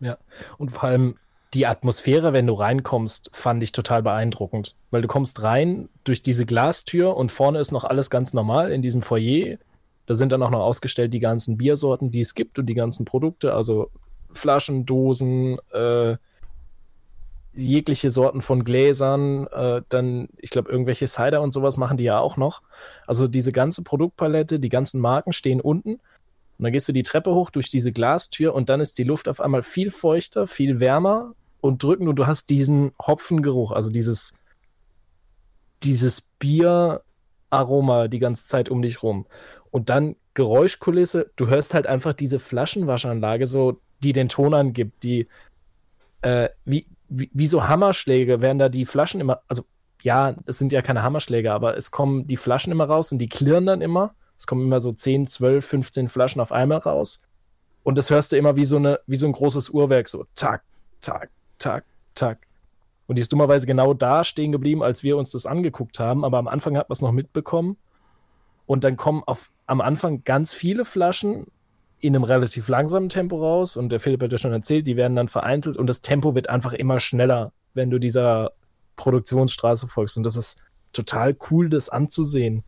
Ja. 0.00 0.08
ja. 0.08 0.18
Und 0.58 0.70
vor 0.70 0.84
allem 0.84 1.16
die 1.54 1.66
Atmosphäre, 1.66 2.32
wenn 2.32 2.46
du 2.46 2.54
reinkommst, 2.54 3.30
fand 3.32 3.62
ich 3.62 3.72
total 3.72 4.02
beeindruckend. 4.02 4.74
Weil 4.90 5.02
du 5.02 5.08
kommst 5.08 5.42
rein 5.42 5.88
durch 6.04 6.22
diese 6.22 6.46
Glastür 6.46 7.16
und 7.16 7.30
vorne 7.30 7.58
ist 7.58 7.72
noch 7.72 7.84
alles 7.84 8.08
ganz 8.08 8.32
normal 8.32 8.72
in 8.72 8.80
diesem 8.80 9.02
Foyer. 9.02 9.58
Da 10.06 10.14
sind 10.14 10.32
dann 10.32 10.42
auch 10.42 10.50
noch 10.50 10.60
ausgestellt 10.60 11.12
die 11.12 11.20
ganzen 11.20 11.58
Biersorten, 11.58 12.10
die 12.10 12.20
es 12.20 12.34
gibt 12.34 12.58
und 12.58 12.66
die 12.66 12.74
ganzen 12.74 13.04
Produkte, 13.04 13.54
also 13.54 13.90
Flaschen, 14.34 14.86
Dosen, 14.86 15.58
äh, 15.72 16.16
jegliche 17.54 18.10
Sorten 18.10 18.40
von 18.40 18.64
Gläsern, 18.64 19.46
äh, 19.48 19.82
dann, 19.88 20.28
ich 20.38 20.50
glaube, 20.50 20.70
irgendwelche 20.70 21.06
Cider 21.06 21.42
und 21.42 21.50
sowas 21.50 21.76
machen 21.76 21.98
die 21.98 22.04
ja 22.04 22.18
auch 22.18 22.36
noch. 22.36 22.62
Also 23.06 23.28
diese 23.28 23.52
ganze 23.52 23.82
Produktpalette, 23.82 24.58
die 24.58 24.68
ganzen 24.68 25.00
Marken 25.00 25.32
stehen 25.32 25.60
unten. 25.60 25.94
Und 25.94 26.64
dann 26.64 26.72
gehst 26.72 26.88
du 26.88 26.92
die 26.92 27.02
Treppe 27.02 27.34
hoch 27.34 27.50
durch 27.50 27.68
diese 27.70 27.92
Glastür 27.92 28.54
und 28.54 28.68
dann 28.68 28.80
ist 28.80 28.98
die 28.98 29.04
Luft 29.04 29.28
auf 29.28 29.40
einmal 29.40 29.62
viel 29.62 29.90
feuchter, 29.90 30.46
viel 30.46 30.80
wärmer 30.80 31.34
und 31.60 31.82
drückend 31.82 32.08
und 32.08 32.16
du 32.16 32.26
hast 32.26 32.50
diesen 32.50 32.92
Hopfengeruch, 33.00 33.72
also 33.72 33.90
dieses, 33.90 34.38
dieses 35.82 36.20
Bieraroma 36.38 38.08
die 38.08 38.18
ganze 38.18 38.46
Zeit 38.48 38.68
um 38.68 38.80
dich 38.82 39.02
rum. 39.02 39.26
Und 39.70 39.90
dann 39.90 40.16
Geräuschkulisse, 40.34 41.30
du 41.36 41.48
hörst 41.48 41.74
halt 41.74 41.86
einfach 41.86 42.14
diese 42.14 42.40
Flaschenwaschanlage 42.40 43.46
so 43.46 43.80
die 44.02 44.12
den 44.12 44.28
Ton 44.28 44.54
angibt, 44.54 45.02
die 45.02 45.28
äh, 46.22 46.48
wie, 46.64 46.86
wie, 47.08 47.30
wie, 47.32 47.46
so 47.46 47.68
Hammerschläge 47.68 48.40
werden 48.40 48.58
da 48.58 48.68
die 48.68 48.86
Flaschen 48.86 49.20
immer, 49.20 49.42
also 49.48 49.64
ja, 50.02 50.34
es 50.46 50.58
sind 50.58 50.72
ja 50.72 50.82
keine 50.82 51.02
Hammerschläge, 51.02 51.52
aber 51.52 51.76
es 51.76 51.90
kommen 51.90 52.26
die 52.26 52.36
Flaschen 52.36 52.72
immer 52.72 52.84
raus 52.84 53.12
und 53.12 53.18
die 53.18 53.28
klirren 53.28 53.66
dann 53.66 53.80
immer. 53.80 54.14
Es 54.36 54.46
kommen 54.46 54.62
immer 54.62 54.80
so 54.80 54.92
10, 54.92 55.26
12, 55.28 55.64
15 55.64 56.08
Flaschen 56.08 56.40
auf 56.40 56.50
einmal 56.50 56.78
raus. 56.78 57.22
Und 57.84 57.98
das 57.98 58.10
hörst 58.10 58.32
du 58.32 58.36
immer 58.36 58.56
wie 58.56 58.64
so, 58.64 58.76
eine, 58.76 58.98
wie 59.06 59.16
so 59.16 59.26
ein 59.26 59.32
großes 59.32 59.70
Uhrwerk, 59.70 60.08
so 60.08 60.24
tak, 60.34 60.62
tak, 61.00 61.30
tak, 61.58 61.84
tak. 62.14 62.38
Und 63.06 63.16
die 63.16 63.22
ist 63.22 63.32
dummerweise 63.32 63.66
genau 63.66 63.94
da 63.94 64.24
stehen 64.24 64.52
geblieben, 64.52 64.82
als 64.82 65.02
wir 65.02 65.16
uns 65.16 65.32
das 65.32 65.46
angeguckt 65.46 65.98
haben. 65.98 66.24
Aber 66.24 66.38
am 66.38 66.48
Anfang 66.48 66.76
hat 66.76 66.88
man 66.88 66.94
es 66.94 67.02
noch 67.02 67.12
mitbekommen. 67.12 67.76
Und 68.66 68.84
dann 68.84 68.96
kommen 68.96 69.22
auf, 69.26 69.50
am 69.66 69.80
Anfang 69.80 70.24
ganz 70.24 70.52
viele 70.52 70.84
Flaschen 70.84 71.46
in 72.02 72.16
einem 72.16 72.24
relativ 72.24 72.68
langsamen 72.68 73.08
Tempo 73.08 73.36
raus. 73.36 73.76
Und 73.76 73.90
der 73.90 74.00
Philipp 74.00 74.22
hat 74.22 74.32
ja 74.32 74.38
schon 74.38 74.52
erzählt, 74.52 74.86
die 74.86 74.96
werden 74.96 75.16
dann 75.16 75.28
vereinzelt. 75.28 75.76
Und 75.76 75.86
das 75.86 76.02
Tempo 76.02 76.34
wird 76.34 76.50
einfach 76.50 76.72
immer 76.72 76.98
schneller, 76.98 77.52
wenn 77.74 77.90
du 77.90 77.98
dieser 77.98 78.52
Produktionsstraße 78.96 79.86
folgst. 79.86 80.16
Und 80.16 80.24
das 80.24 80.36
ist 80.36 80.62
total 80.92 81.36
cool, 81.50 81.68
das 81.68 81.88
anzusehen. 81.88 82.64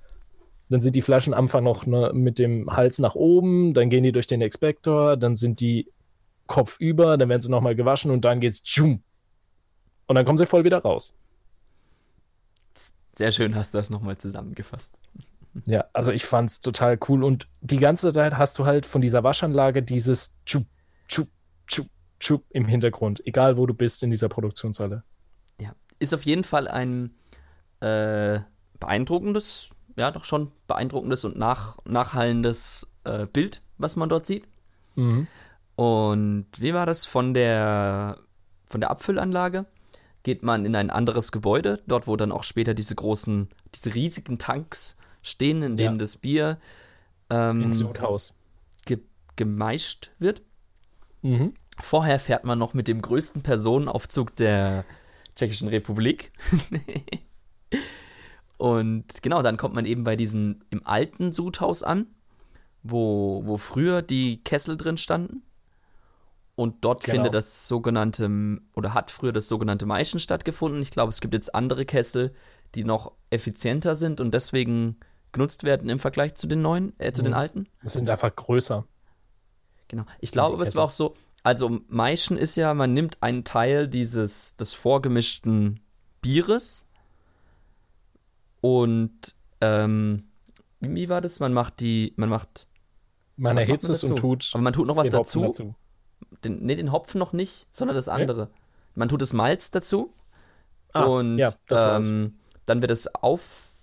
Dann 0.70 0.80
sind 0.80 0.94
die 0.94 1.02
Flaschen 1.02 1.34
am 1.34 1.40
Anfang 1.40 1.64
noch 1.64 1.84
ne, 1.84 2.12
mit 2.14 2.38
dem 2.38 2.70
Hals 2.70 3.00
nach 3.00 3.16
oben, 3.16 3.74
dann 3.74 3.90
gehen 3.90 4.04
die 4.04 4.12
durch 4.12 4.26
den 4.26 4.40
Expektor, 4.40 5.16
dann 5.16 5.34
sind 5.34 5.60
die 5.60 5.90
kopfüber, 6.46 7.18
dann 7.18 7.28
werden 7.28 7.42
sie 7.42 7.50
nochmal 7.50 7.74
gewaschen 7.74 8.10
und 8.10 8.24
dann 8.24 8.40
geht's 8.40 8.62
tschum. 8.62 9.02
Und 10.06 10.14
dann 10.14 10.24
kommen 10.24 10.38
sie 10.38 10.46
voll 10.46 10.64
wieder 10.64 10.78
raus. 10.78 11.12
Sehr 13.16 13.32
schön 13.32 13.54
hast 13.54 13.74
du 13.74 13.78
das 13.78 13.90
nochmal 13.90 14.16
zusammengefasst. 14.16 14.96
Ja, 15.66 15.84
also 15.92 16.12
ich 16.12 16.24
fand's 16.24 16.60
total 16.60 16.98
cool 17.08 17.22
und 17.22 17.48
die 17.60 17.78
ganze 17.78 18.12
Zeit 18.12 18.36
hast 18.36 18.58
du 18.58 18.66
halt 18.66 18.86
von 18.86 19.00
dieser 19.00 19.22
Waschanlage 19.22 19.82
dieses 19.82 20.36
Tschup, 20.44 20.66
Tschup, 21.08 21.28
Tschup, 21.66 21.86
Tschup 22.18 22.44
im 22.50 22.66
Hintergrund, 22.66 23.24
egal 23.26 23.56
wo 23.56 23.66
du 23.66 23.74
bist 23.74 24.02
in 24.02 24.10
dieser 24.10 24.28
Produktionshalle. 24.28 25.04
Ja, 25.60 25.74
ist 25.98 26.14
auf 26.14 26.24
jeden 26.24 26.44
Fall 26.44 26.66
ein 26.66 27.14
äh, 27.80 28.40
beeindruckendes 28.80 29.70
ja, 29.96 30.10
doch 30.10 30.24
schon 30.24 30.50
beeindruckendes 30.66 31.24
und 31.24 31.36
nach, 31.38 31.78
nachhallendes 31.84 32.92
äh, 33.04 33.26
Bild, 33.26 33.62
was 33.78 33.96
man 33.96 34.08
dort 34.08 34.26
sieht. 34.26 34.46
Mhm. 34.96 35.26
Und 35.76 36.46
wie 36.58 36.74
war 36.74 36.86
das 36.86 37.04
von 37.04 37.34
der, 37.34 38.18
von 38.66 38.80
der 38.80 38.90
Abfüllanlage? 38.90 39.66
Geht 40.22 40.42
man 40.42 40.64
in 40.64 40.74
ein 40.74 40.90
anderes 40.90 41.32
Gebäude, 41.32 41.82
dort 41.86 42.06
wo 42.06 42.16
dann 42.16 42.32
auch 42.32 42.44
später 42.44 42.74
diese 42.74 42.94
großen, 42.94 43.48
diese 43.74 43.94
riesigen 43.94 44.38
Tanks 44.38 44.96
stehen, 45.24 45.62
in 45.62 45.76
denen 45.76 45.96
ja. 45.96 45.98
das 45.98 46.18
Bier 46.18 46.58
ähm, 47.30 47.72
ge 48.86 48.98
gemeischt 49.34 50.12
wird. 50.20 50.42
Mhm. 51.22 51.52
Vorher 51.80 52.20
fährt 52.20 52.44
man 52.44 52.58
noch 52.58 52.74
mit 52.74 52.86
dem 52.86 53.02
größten 53.02 53.42
Personenaufzug 53.42 54.36
der 54.36 54.84
Tschechischen 55.34 55.68
Republik. 55.68 56.30
Und 58.58 59.22
genau, 59.22 59.42
dann 59.42 59.56
kommt 59.56 59.74
man 59.74 59.84
eben 59.84 60.04
bei 60.04 60.14
diesem 60.14 60.60
im 60.70 60.86
alten 60.86 61.32
Sudhaus 61.32 61.82
an, 61.82 62.06
wo, 62.84 63.42
wo 63.44 63.56
früher 63.56 64.02
die 64.02 64.44
Kessel 64.44 64.76
drin 64.76 64.98
standen. 64.98 65.42
Und 66.54 66.84
dort 66.84 67.02
genau. 67.02 67.16
findet 67.16 67.34
das 67.34 67.66
sogenannte, 67.66 68.30
oder 68.74 68.94
hat 68.94 69.10
früher 69.10 69.32
das 69.32 69.48
sogenannte 69.48 69.86
Maischen 69.86 70.20
stattgefunden. 70.20 70.82
Ich 70.82 70.92
glaube, 70.92 71.10
es 71.10 71.20
gibt 71.20 71.34
jetzt 71.34 71.52
andere 71.52 71.84
Kessel, 71.84 72.32
die 72.76 72.84
noch 72.84 73.12
effizienter 73.30 73.96
sind 73.96 74.20
und 74.20 74.32
deswegen 74.34 74.98
genutzt 75.34 75.64
werden 75.64 75.90
im 75.90 75.98
Vergleich 75.98 76.34
zu 76.34 76.46
den 76.46 76.62
neuen, 76.62 76.94
äh, 76.98 77.12
zu 77.12 77.20
mhm. 77.20 77.26
den 77.26 77.34
alten. 77.34 77.66
Es 77.84 77.92
sind 77.92 78.08
einfach 78.08 78.34
größer. 78.34 78.86
Genau. 79.88 80.04
Ich 80.20 80.32
glaube, 80.32 80.62
es 80.62 80.74
war 80.74 80.84
auch 80.84 80.90
so, 80.90 81.14
also 81.42 81.80
Maischen 81.88 82.38
ist 82.38 82.56
ja, 82.56 82.72
man 82.72 82.94
nimmt 82.94 83.22
einen 83.22 83.44
Teil 83.44 83.86
dieses, 83.86 84.56
des 84.56 84.72
vorgemischten 84.72 85.80
Bieres 86.22 86.88
und 88.62 89.12
ähm, 89.60 90.24
wie 90.80 91.10
war 91.10 91.20
das? 91.20 91.40
Man 91.40 91.52
macht 91.52 91.80
die, 91.80 92.14
man 92.16 92.30
macht. 92.30 92.66
Man 93.36 93.58
erhitzt 93.58 93.88
es 93.90 94.04
und 94.04 94.16
tut. 94.16 94.50
Aber 94.54 94.62
man 94.62 94.72
tut 94.72 94.86
noch 94.86 94.96
was 94.96 95.10
dazu. 95.10 95.42
dazu. 95.42 95.74
Den, 96.44 96.64
nee, 96.64 96.74
den 96.74 96.92
Hopfen 96.92 97.18
noch 97.18 97.32
nicht, 97.32 97.66
sondern 97.70 97.94
das 97.94 98.08
andere. 98.08 98.44
Okay. 98.44 98.52
Man 98.94 99.08
tut 99.08 99.20
das 99.20 99.32
Malz 99.32 99.70
dazu. 99.70 100.12
Ah, 100.92 101.04
und 101.04 101.38
ja, 101.38 101.52
ähm, 101.70 102.36
dann 102.66 102.80
wird 102.80 102.90
es 102.90 103.14
auf, 103.14 103.73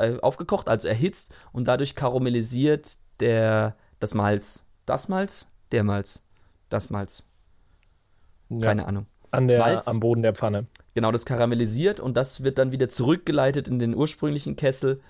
äh, 0.00 0.18
aufgekocht, 0.20 0.68
also 0.68 0.88
erhitzt 0.88 1.34
und 1.52 1.68
dadurch 1.68 1.94
karamellisiert 1.94 2.98
der, 3.20 3.76
das 3.98 4.14
Malz. 4.14 4.66
Das 4.86 5.08
Malz? 5.08 5.48
Der 5.72 5.84
Malz. 5.84 6.24
Das 6.68 6.90
Malz. 6.90 7.24
Keine 8.60 8.82
ja, 8.82 8.88
Ahnung. 8.88 9.06
An 9.30 9.46
der, 9.46 9.60
Malz, 9.60 9.86
am 9.86 10.00
Boden 10.00 10.22
der 10.22 10.34
Pfanne. 10.34 10.66
Genau, 10.94 11.12
das 11.12 11.24
karamellisiert 11.24 12.00
und 12.00 12.16
das 12.16 12.42
wird 12.42 12.58
dann 12.58 12.72
wieder 12.72 12.88
zurückgeleitet 12.88 13.68
in 13.68 13.78
den 13.78 13.94
ursprünglichen 13.94 14.56
Kessel, 14.56 15.00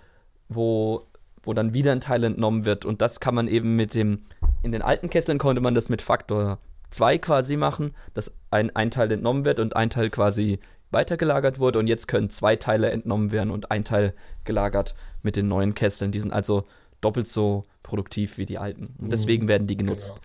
wo, 0.48 1.06
wo 1.42 1.54
dann 1.54 1.72
wieder 1.72 1.92
ein 1.92 2.02
Teil 2.02 2.24
entnommen 2.24 2.66
wird. 2.66 2.84
Und 2.84 3.00
das 3.00 3.20
kann 3.20 3.34
man 3.34 3.48
eben 3.48 3.76
mit 3.76 3.94
dem, 3.94 4.22
in 4.62 4.72
den 4.72 4.82
alten 4.82 5.08
Kesseln 5.08 5.38
konnte 5.38 5.62
man 5.62 5.74
das 5.74 5.88
mit 5.88 6.02
Faktor 6.02 6.58
2 6.90 7.18
quasi 7.18 7.56
machen, 7.56 7.92
dass 8.12 8.38
ein, 8.50 8.74
ein 8.76 8.90
Teil 8.90 9.10
entnommen 9.12 9.44
wird 9.44 9.58
und 9.58 9.74
ein 9.74 9.88
Teil 9.88 10.10
quasi 10.10 10.58
weitergelagert 10.90 11.58
wurde. 11.58 11.78
Und 11.78 11.86
jetzt 11.86 12.08
können 12.08 12.30
zwei 12.30 12.56
Teile 12.56 12.90
entnommen 12.90 13.32
werden 13.32 13.50
und 13.50 13.70
ein 13.70 13.84
Teil 13.84 14.14
gelagert 14.44 14.94
mit 15.22 15.36
den 15.36 15.48
neuen 15.48 15.74
Kesseln. 15.74 16.12
Die 16.12 16.20
sind 16.20 16.32
also 16.32 16.66
doppelt 17.00 17.26
so 17.26 17.64
produktiv 17.82 18.38
wie 18.38 18.46
die 18.46 18.58
alten. 18.58 18.94
Und 18.98 19.06
mhm. 19.06 19.10
deswegen 19.10 19.48
werden 19.48 19.66
die 19.66 19.76
genutzt. 19.76 20.16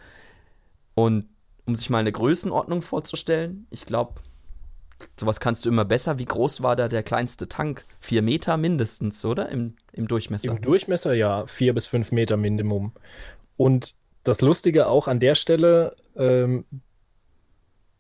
Genau. 0.96 1.08
Und 1.08 1.26
um 1.66 1.76
sich 1.76 1.90
mal 1.90 2.00
eine 2.00 2.12
Größenordnung 2.12 2.82
vorzustellen, 2.82 3.68
ich 3.70 3.86
glaube, 3.86 4.14
sowas 5.20 5.40
kannst 5.40 5.66
du 5.66 5.70
immer 5.70 5.86
besser. 5.86 6.20
Wie 6.20 6.26
groß 6.26 6.62
war 6.62 6.76
da 6.76 6.88
der 6.88 7.04
kleinste 7.04 7.50
Tank? 7.50 7.86
Vier 8.00 8.22
Meter 8.22 8.58
mindestens, 8.58 9.24
oder? 9.26 9.50
Im, 9.50 9.76
im 9.92 10.08
Durchmesser. 10.08 10.52
Im 10.52 10.62
Durchmesser 10.62 11.14
ja, 11.14 11.46
vier 11.48 11.74
bis 11.74 11.88
fünf 11.88 12.12
Meter 12.12 12.38
Minimum. 12.38 12.94
Und 13.58 13.96
das 14.24 14.42
Lustige 14.42 14.88
auch 14.88 15.08
an 15.08 15.20
der 15.20 15.36
Stelle, 15.36 15.96
ähm, 16.16 16.66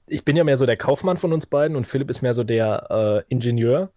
ich 0.08 0.26
bin 0.26 0.36
ja 0.36 0.44
mehr 0.44 0.58
so 0.58 0.66
der 0.66 0.78
Kaufmann 0.78 1.18
von 1.18 1.34
uns 1.34 1.46
beiden 1.46 1.76
und 1.76 1.86
Philipp 1.86 2.10
ist 2.10 2.22
mehr 2.22 2.34
so 2.34 2.44
der 2.44 3.24
äh, 3.28 3.34
Ingenieur. 3.34 3.92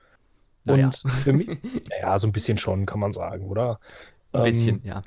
Und 0.66 0.78
ja. 0.78 1.10
für 1.10 1.32
mich, 1.32 1.48
ja, 2.00 2.18
so 2.18 2.26
ein 2.26 2.32
bisschen 2.32 2.58
schon, 2.58 2.86
kann 2.86 3.00
man 3.00 3.12
sagen, 3.12 3.46
oder? 3.48 3.80
Ein 4.32 4.42
bisschen, 4.42 4.76
ähm, 4.76 4.82
ja. 4.84 5.02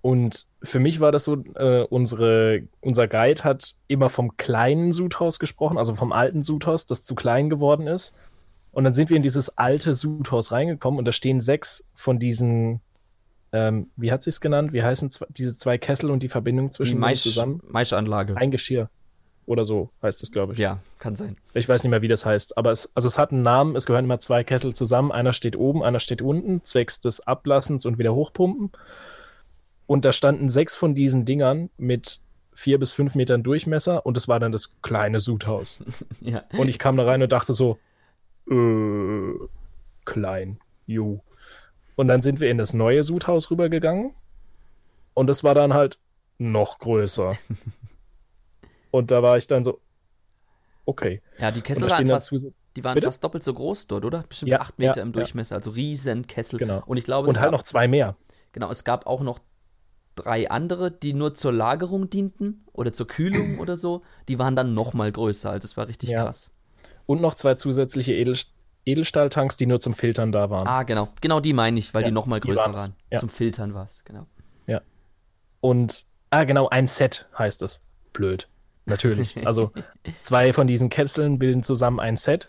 Und 0.00 0.46
für 0.62 0.80
mich 0.80 1.00
war 1.00 1.12
das 1.12 1.24
so, 1.24 1.44
äh, 1.54 1.84
unsere, 1.88 2.62
unser 2.80 3.06
Guide 3.06 3.44
hat 3.44 3.76
immer 3.86 4.10
vom 4.10 4.36
kleinen 4.36 4.92
Sudhaus 4.92 5.38
gesprochen, 5.38 5.78
also 5.78 5.94
vom 5.94 6.12
alten 6.12 6.42
Sudhaus, 6.42 6.86
das 6.86 7.04
zu 7.04 7.14
klein 7.14 7.50
geworden 7.50 7.86
ist. 7.86 8.16
Und 8.72 8.84
dann 8.84 8.94
sind 8.94 9.10
wir 9.10 9.16
in 9.16 9.22
dieses 9.22 9.58
alte 9.58 9.94
Sudhaus 9.94 10.50
reingekommen 10.50 10.98
und 10.98 11.06
da 11.06 11.12
stehen 11.12 11.40
sechs 11.40 11.88
von 11.94 12.18
diesen, 12.18 12.80
ähm, 13.52 13.90
wie 13.96 14.10
hat 14.10 14.22
sie 14.22 14.30
es 14.30 14.40
genannt? 14.40 14.72
Wie 14.72 14.82
heißen 14.82 15.08
diese 15.30 15.56
zwei 15.56 15.78
Kessel 15.78 16.10
und 16.10 16.22
die 16.22 16.28
Verbindung 16.28 16.72
zwischen 16.72 16.94
die 16.94 17.00
Maisch, 17.00 17.22
zusammen? 17.22 17.60
Maischanlage. 17.68 18.36
Ein 18.36 18.50
Geschirr. 18.50 18.88
Oder 19.44 19.64
so 19.64 19.90
heißt 20.02 20.22
es, 20.22 20.30
glaube 20.30 20.52
ich. 20.52 20.58
Ja, 20.58 20.78
kann 20.98 21.16
sein. 21.16 21.36
Ich 21.54 21.68
weiß 21.68 21.82
nicht 21.82 21.90
mehr, 21.90 22.02
wie 22.02 22.08
das 22.08 22.24
heißt. 22.24 22.56
Aber 22.56 22.70
es, 22.70 22.94
also 22.94 23.08
es 23.08 23.18
hat 23.18 23.32
einen 23.32 23.42
Namen, 23.42 23.74
es 23.74 23.86
gehören 23.86 24.04
immer 24.04 24.20
zwei 24.20 24.44
Kessel 24.44 24.74
zusammen. 24.74 25.10
Einer 25.10 25.32
steht 25.32 25.56
oben, 25.56 25.82
einer 25.82 25.98
steht 25.98 26.22
unten, 26.22 26.62
zwecks 26.62 27.00
des 27.00 27.26
Ablassens 27.26 27.84
und 27.84 27.98
wieder 27.98 28.14
hochpumpen. 28.14 28.70
Und 29.86 30.04
da 30.04 30.12
standen 30.12 30.48
sechs 30.48 30.76
von 30.76 30.94
diesen 30.94 31.24
Dingern 31.24 31.70
mit 31.76 32.20
vier 32.54 32.78
bis 32.78 32.92
fünf 32.92 33.14
Metern 33.14 33.42
Durchmesser 33.42 34.06
und 34.06 34.16
es 34.16 34.28
war 34.28 34.38
dann 34.38 34.52
das 34.52 34.80
kleine 34.82 35.20
Sudhaus. 35.20 35.82
ja. 36.20 36.44
Und 36.56 36.68
ich 36.68 36.78
kam 36.78 36.96
da 36.96 37.04
rein 37.04 37.22
und 37.22 37.32
dachte 37.32 37.52
so, 37.52 37.78
äh, 38.48 39.32
klein, 40.04 40.58
jo. 40.86 41.22
Und 41.96 42.08
dann 42.08 42.22
sind 42.22 42.40
wir 42.40 42.50
in 42.50 42.58
das 42.58 42.74
neue 42.74 43.02
Sudhaus 43.02 43.50
rübergegangen 43.50 44.12
und 45.14 45.30
es 45.30 45.44
war 45.44 45.54
dann 45.54 45.74
halt 45.74 45.98
noch 46.38 46.78
größer. 46.78 47.36
und 48.92 49.10
da 49.10 49.22
war 49.24 49.36
ich 49.36 49.48
dann 49.48 49.64
so, 49.64 49.80
okay. 50.84 51.20
Ja, 51.38 51.50
die 51.50 51.62
Kessel 51.62 51.90
waren 51.90 52.06
fast, 52.06 52.32
die 52.76 52.84
waren 52.84 53.00
fast 53.02 53.24
doppelt 53.24 53.42
so 53.42 53.54
groß 53.54 53.88
dort, 53.88 54.04
oder? 54.04 54.22
Bestimmt 54.28 54.50
ja, 54.50 54.60
acht 54.60 54.78
Meter 54.78 54.98
ja, 54.98 55.02
im 55.02 55.12
Durchmesser, 55.12 55.54
ja. 55.54 55.58
also 55.58 55.70
riesen 55.70 56.26
Kessel. 56.28 56.58
Genau. 56.58 56.82
Und 56.86 56.98
ich 56.98 57.04
glaube, 57.04 57.28
und 57.28 57.40
halt 57.40 57.50
gab, 57.50 57.52
noch 57.52 57.62
zwei 57.64 57.88
mehr. 57.88 58.16
Genau, 58.52 58.70
es 58.70 58.84
gab 58.84 59.06
auch 59.06 59.22
noch 59.22 59.40
drei 60.14 60.50
andere, 60.50 60.90
die 60.90 61.14
nur 61.14 61.34
zur 61.34 61.52
Lagerung 61.52 62.10
dienten 62.10 62.64
oder 62.72 62.92
zur 62.92 63.08
Kühlung 63.08 63.58
oder 63.60 63.76
so, 63.76 64.02
die 64.28 64.38
waren 64.38 64.54
dann 64.54 64.74
noch 64.74 64.92
mal 64.92 65.10
größer. 65.10 65.50
Also 65.50 65.62
das 65.62 65.76
war 65.76 65.88
richtig 65.88 66.10
ja. 66.10 66.22
krass. 66.22 66.50
Und 67.06 67.20
noch 67.20 67.34
zwei 67.34 67.54
zusätzliche 67.54 68.14
Edel 68.14 68.36
Edelstahltanks, 68.84 69.56
die 69.56 69.66
nur 69.66 69.78
zum 69.78 69.94
Filtern 69.94 70.32
da 70.32 70.50
waren. 70.50 70.66
Ah, 70.66 70.82
genau. 70.82 71.08
Genau 71.20 71.38
die 71.38 71.52
meine 71.52 71.78
ich, 71.78 71.94
weil 71.94 72.02
die 72.02 72.10
noch 72.10 72.26
mal 72.26 72.40
größer 72.40 72.74
waren. 72.74 72.94
Ja. 73.10 73.18
Zum 73.18 73.28
Filtern 73.28 73.74
war 73.74 73.84
es, 73.84 74.04
genau. 74.04 74.24
Ja. 74.66 74.80
Und, 75.60 76.04
ah, 76.30 76.42
genau, 76.42 76.68
ein 76.68 76.88
Set 76.88 77.28
heißt 77.38 77.62
es. 77.62 77.86
Blöd. 78.12 78.48
Natürlich. 78.84 79.36
Also 79.46 79.72
zwei 80.20 80.52
von 80.52 80.66
diesen 80.66 80.88
Kesseln 80.88 81.38
bilden 81.38 81.62
zusammen 81.62 82.00
ein 82.00 82.16
Set. 82.16 82.48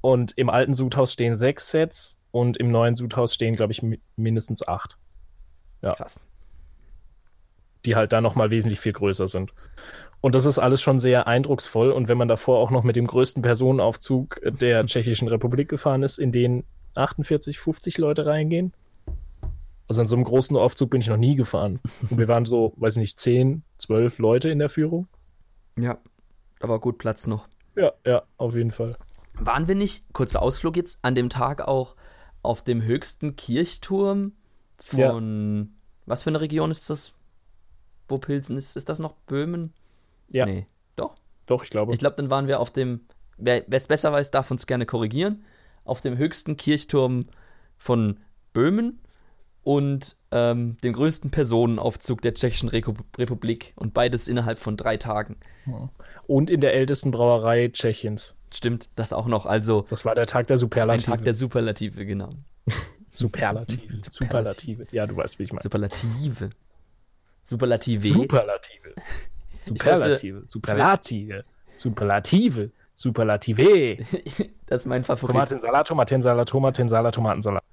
Und 0.00 0.36
im 0.38 0.50
alten 0.50 0.74
Sudhaus 0.74 1.12
stehen 1.12 1.36
sechs 1.36 1.70
Sets 1.70 2.22
und 2.30 2.56
im 2.58 2.70
neuen 2.70 2.94
Sudhaus 2.94 3.34
stehen, 3.34 3.56
glaube 3.56 3.72
ich, 3.72 3.82
mindestens 4.16 4.66
acht. 4.66 4.98
Ja. 5.82 5.94
Krass 5.94 6.28
die 7.86 7.96
halt 7.96 8.12
da 8.12 8.20
nochmal 8.20 8.50
wesentlich 8.50 8.80
viel 8.80 8.92
größer 8.92 9.28
sind. 9.28 9.52
Und 10.20 10.34
das 10.34 10.44
ist 10.44 10.58
alles 10.58 10.82
schon 10.82 10.98
sehr 10.98 11.26
eindrucksvoll. 11.26 11.90
Und 11.90 12.08
wenn 12.08 12.18
man 12.18 12.28
davor 12.28 12.58
auch 12.58 12.70
noch 12.70 12.82
mit 12.82 12.96
dem 12.96 13.06
größten 13.06 13.42
Personenaufzug 13.42 14.40
der 14.44 14.84
Tschechischen 14.86 15.28
Republik 15.28 15.68
gefahren 15.68 16.02
ist, 16.02 16.18
in 16.18 16.32
den 16.32 16.64
48, 16.94 17.58
50 17.58 17.98
Leute 17.98 18.26
reingehen. 18.26 18.72
Also 19.88 20.00
in 20.00 20.08
so 20.08 20.16
einem 20.16 20.24
großen 20.24 20.56
Aufzug 20.56 20.90
bin 20.90 21.00
ich 21.00 21.06
noch 21.06 21.16
nie 21.16 21.36
gefahren. 21.36 21.80
Und 22.10 22.18
wir 22.18 22.26
waren 22.26 22.44
so, 22.44 22.72
weiß 22.76 22.96
ich 22.96 23.00
nicht, 23.00 23.20
10, 23.20 23.62
12 23.78 24.18
Leute 24.18 24.50
in 24.50 24.58
der 24.58 24.68
Führung. 24.68 25.06
Ja, 25.78 25.98
war 26.60 26.80
gut 26.80 26.98
Platz 26.98 27.26
noch. 27.26 27.48
Ja, 27.74 27.92
ja, 28.04 28.22
auf 28.38 28.54
jeden 28.54 28.70
Fall. 28.70 28.96
Waren 29.34 29.68
wir 29.68 29.74
nicht, 29.74 30.12
kurzer 30.12 30.42
Ausflug 30.42 30.76
jetzt, 30.76 31.04
an 31.04 31.14
dem 31.14 31.28
Tag 31.28 31.60
auch 31.60 31.94
auf 32.42 32.62
dem 32.62 32.82
höchsten 32.82 33.36
Kirchturm 33.36 34.32
von, 34.78 35.58
ja. 35.58 35.90
was 36.06 36.22
für 36.22 36.30
eine 36.30 36.40
Region 36.40 36.70
ist 36.70 36.88
das? 36.88 37.14
Wo 38.08 38.18
Pilsen 38.18 38.56
ist? 38.56 38.76
Ist 38.76 38.88
das 38.88 38.98
noch 38.98 39.14
Böhmen? 39.26 39.74
Ja. 40.28 40.46
Nee, 40.46 40.66
doch. 40.94 41.14
Doch, 41.46 41.64
ich 41.64 41.70
glaube. 41.70 41.92
Ich 41.92 41.98
glaube, 41.98 42.16
dann 42.16 42.30
waren 42.30 42.48
wir 42.48 42.60
auf 42.60 42.70
dem, 42.70 43.06
wer 43.36 43.64
es 43.70 43.88
besser 43.88 44.12
weiß, 44.12 44.30
darf 44.30 44.50
uns 44.50 44.66
gerne 44.66 44.86
korrigieren, 44.86 45.44
auf 45.84 46.00
dem 46.00 46.16
höchsten 46.16 46.56
Kirchturm 46.56 47.26
von 47.76 48.20
Böhmen 48.52 49.00
und 49.66 50.16
ähm, 50.30 50.76
dem 50.84 50.92
größten 50.92 51.32
Personenaufzug 51.32 52.22
der 52.22 52.34
Tschechischen 52.34 52.68
Republik 52.68 53.72
und 53.74 53.94
beides 53.94 54.28
innerhalb 54.28 54.60
von 54.60 54.76
drei 54.76 54.96
Tagen. 54.96 55.38
Und 56.28 56.50
in 56.50 56.60
der 56.60 56.74
ältesten 56.74 57.10
Brauerei 57.10 57.66
Tschechiens. 57.72 58.36
Stimmt, 58.54 58.90
das 58.94 59.12
auch 59.12 59.26
noch. 59.26 59.44
Also 59.44 59.84
das 59.90 60.04
war 60.04 60.14
der 60.14 60.26
Tag 60.26 60.46
der 60.46 60.56
Superlative. 60.56 61.10
Ein 61.10 61.16
Tag 61.16 61.24
der 61.24 61.34
Superlative, 61.34 62.06
genau. 62.06 62.28
Superlative. 63.10 64.00
Superlative. 64.08 64.86
Ja, 64.92 65.08
du 65.08 65.16
weißt, 65.16 65.40
wie 65.40 65.42
ich 65.42 65.52
meine. 65.52 65.62
Superlative. 65.62 66.50
Superlative. 67.42 68.06
Superlative. 68.06 68.94
Superlative. 69.64 70.42
Superlative. 70.46 71.44
Superlative. 71.74 72.70
Superlative. 72.94 73.96
das 74.66 74.82
ist 74.82 74.86
mein 74.86 75.02
Favorit. 75.02 75.32
Tomatensalat, 75.34 75.88
Tomatensalat, 75.88 76.48
Tomatensalat, 76.48 77.14
Tomatensalat. 77.16 77.64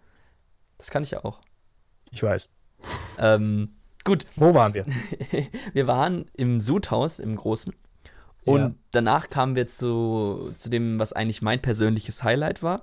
Das 0.79 0.89
kann 0.89 1.03
ich 1.03 1.11
ja 1.11 1.23
auch. 1.23 1.39
Ich 2.13 2.23
weiß. 2.23 2.49
Ähm, 3.17 3.73
gut. 4.03 4.25
Wo 4.35 4.53
waren 4.53 4.73
wir? 4.73 4.85
wir 5.73 5.87
waren 5.87 6.25
im 6.33 6.61
Sudhaus, 6.61 7.19
im 7.19 7.35
Großen. 7.35 7.73
Und 8.45 8.59
ja. 8.59 8.73
danach 8.91 9.29
kamen 9.29 9.55
wir 9.55 9.67
zu, 9.67 10.51
zu 10.55 10.69
dem, 10.69 10.99
was 10.99 11.13
eigentlich 11.13 11.41
mein 11.41 11.61
persönliches 11.61 12.23
Highlight 12.23 12.61
war. 12.61 12.81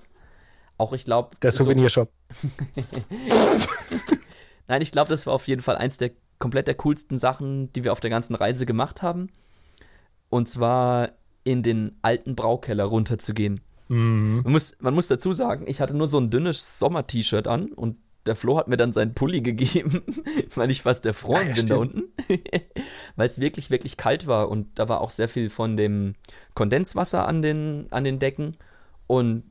Auch 0.78 0.92
ich 0.92 1.04
glaube. 1.04 1.36
Der 1.42 1.52
Souvenirshop. 1.52 2.10
So 2.32 2.48
Nein, 4.68 4.82
ich 4.82 4.92
glaube, 4.92 5.10
das 5.10 5.26
war 5.26 5.34
auf 5.34 5.46
jeden 5.46 5.60
Fall 5.60 5.76
eins 5.76 5.98
der 5.98 6.12
komplett 6.38 6.66
der 6.66 6.74
coolsten 6.76 7.18
Sachen, 7.18 7.72
die 7.72 7.84
wir 7.84 7.92
auf 7.92 8.00
der 8.00 8.10
ganzen 8.10 8.34
Reise 8.34 8.64
gemacht 8.64 9.02
haben. 9.02 9.30
Und 10.30 10.48
zwar 10.48 11.10
in 11.44 11.62
den 11.62 11.98
alten 12.02 12.34
Braukeller 12.34 12.84
runterzugehen. 12.84 13.60
Mhm. 13.88 14.40
Man, 14.44 14.52
muss, 14.52 14.78
man 14.80 14.94
muss 14.94 15.08
dazu 15.08 15.32
sagen, 15.32 15.66
ich 15.66 15.80
hatte 15.80 15.94
nur 15.94 16.06
so 16.06 16.18
ein 16.18 16.30
dünnes 16.30 16.78
Sommer-T-Shirt 16.78 17.46
an 17.46 17.72
und 17.72 17.98
der 18.26 18.36
Flo 18.36 18.58
hat 18.58 18.68
mir 18.68 18.76
dann 18.76 18.92
seinen 18.92 19.14
Pulli 19.14 19.40
gegeben, 19.40 20.02
weil 20.54 20.70
ich 20.70 20.82
fast 20.82 21.06
erfroren 21.06 21.48
ja, 21.48 21.54
bin 21.54 21.56
stimmt. 21.56 21.70
da 21.70 21.76
unten. 21.76 22.02
weil 23.16 23.28
es 23.28 23.40
wirklich, 23.40 23.70
wirklich 23.70 23.96
kalt 23.96 24.26
war 24.26 24.48
und 24.48 24.78
da 24.78 24.88
war 24.88 25.00
auch 25.00 25.10
sehr 25.10 25.28
viel 25.28 25.48
von 25.48 25.76
dem 25.76 26.14
Kondenswasser 26.54 27.26
an 27.26 27.42
den, 27.42 27.86
an 27.90 28.04
den 28.04 28.18
Decken. 28.18 28.56
Und 29.06 29.44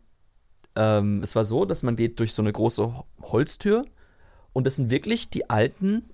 ähm, 0.76 1.22
es 1.24 1.36
war 1.36 1.44
so, 1.44 1.66
dass 1.66 1.84
man 1.84 1.96
geht 1.96 2.20
durch 2.20 2.34
so 2.34 2.42
eine 2.42 2.54
große 2.54 2.94
Holztür 3.22 3.86
und 4.54 4.66
das 4.66 4.76
sind 4.76 4.92
wirklich 4.92 5.30
die 5.30 5.50
alten 5.50 6.10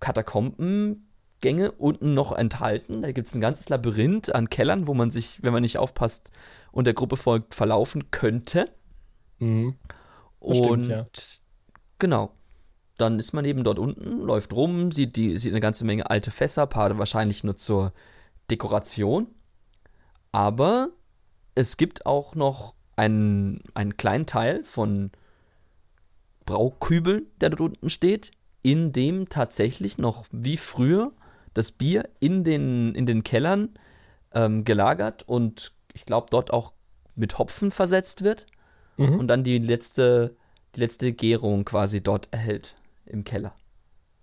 Katakombengänge 0.00 1.72
unten 1.78 2.14
noch 2.14 2.32
enthalten. 2.32 3.02
Da 3.02 3.12
gibt 3.12 3.28
es 3.28 3.34
ein 3.34 3.40
ganzes 3.40 3.68
Labyrinth 3.68 4.34
an 4.34 4.50
Kellern, 4.50 4.86
wo 4.86 4.94
man 4.94 5.10
sich, 5.10 5.42
wenn 5.42 5.52
man 5.52 5.62
nicht 5.62 5.78
aufpasst 5.78 6.30
und 6.72 6.84
der 6.84 6.94
Gruppe 6.94 7.16
folgt, 7.16 7.54
verlaufen 7.54 8.10
könnte. 8.10 8.66
Mhm. 9.38 9.76
Und 10.38 10.84
stimmt, 10.84 10.88
ja. 10.88 11.06
Genau. 11.98 12.32
Dann 12.98 13.18
ist 13.18 13.32
man 13.32 13.44
eben 13.44 13.62
dort 13.62 13.78
unten, 13.78 14.22
läuft 14.22 14.54
rum, 14.54 14.90
sieht, 14.90 15.16
die, 15.16 15.38
sieht 15.38 15.52
eine 15.52 15.60
ganze 15.60 15.84
Menge 15.84 16.08
alte 16.08 16.30
Fässer, 16.30 16.66
paar 16.66 16.96
wahrscheinlich 16.98 17.44
nur 17.44 17.56
zur 17.56 17.92
Dekoration. 18.50 19.26
Aber 20.32 20.90
es 21.54 21.76
gibt 21.76 22.06
auch 22.06 22.34
noch 22.34 22.74
einen, 22.96 23.62
einen 23.74 23.96
kleinen 23.96 24.26
Teil 24.26 24.64
von 24.64 25.10
Braukübeln, 26.46 27.26
der 27.40 27.50
dort 27.50 27.60
unten 27.60 27.90
steht, 27.90 28.30
in 28.62 28.92
dem 28.92 29.28
tatsächlich 29.28 29.98
noch 29.98 30.26
wie 30.30 30.56
früher 30.56 31.12
das 31.54 31.72
Bier 31.72 32.08
in 32.20 32.44
den, 32.44 32.94
in 32.94 33.06
den 33.06 33.22
Kellern 33.22 33.70
ähm, 34.34 34.64
gelagert 34.64 35.24
und 35.26 35.72
ich 35.92 36.04
glaube 36.04 36.28
dort 36.30 36.52
auch 36.52 36.72
mit 37.14 37.38
Hopfen 37.38 37.70
versetzt 37.70 38.22
wird 38.22 38.46
mhm. 38.96 39.18
und 39.18 39.28
dann 39.28 39.44
die 39.44 39.58
letzte, 39.58 40.36
die 40.76 40.80
letzte 40.80 41.12
Gärung 41.12 41.64
quasi 41.64 42.02
dort 42.02 42.28
erhält 42.32 42.74
im 43.06 43.24
Keller. 43.24 43.54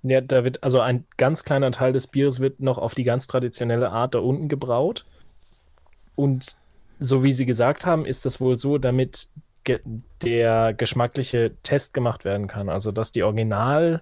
Ja, 0.04 0.22
da 0.22 0.44
wird 0.44 0.64
also 0.64 0.82
ein 0.82 1.06
ganz 1.18 1.46
kleiner 1.46 1.72
Teil 1.72 1.94
des 1.94 2.08
Bieres 2.08 2.40
wird 2.40 2.60
noch 2.60 2.78
auf 2.78 2.94
die 2.94 3.04
ganz 3.04 3.28
traditionelle 3.28 3.90
Art 3.90 4.14
da 4.14 4.20
unten 4.20 4.50
gebraut. 4.50 5.06
Und 6.16 6.58
so 7.00 7.24
wie 7.24 7.32
Sie 7.32 7.46
gesagt 7.46 7.86
haben, 7.86 8.06
ist 8.06 8.26
das 8.26 8.42
wohl 8.42 8.58
so, 8.58 8.78
damit 8.78 9.30
ge 9.64 9.80
der 10.22 10.74
geschmackliche 10.74 11.56
Test 11.64 11.94
gemacht 11.94 12.26
werden 12.26 12.48
kann. 12.48 12.70
Also, 12.70 12.92
dass 12.92 13.12
die 13.12 13.24
Original, 13.24 14.02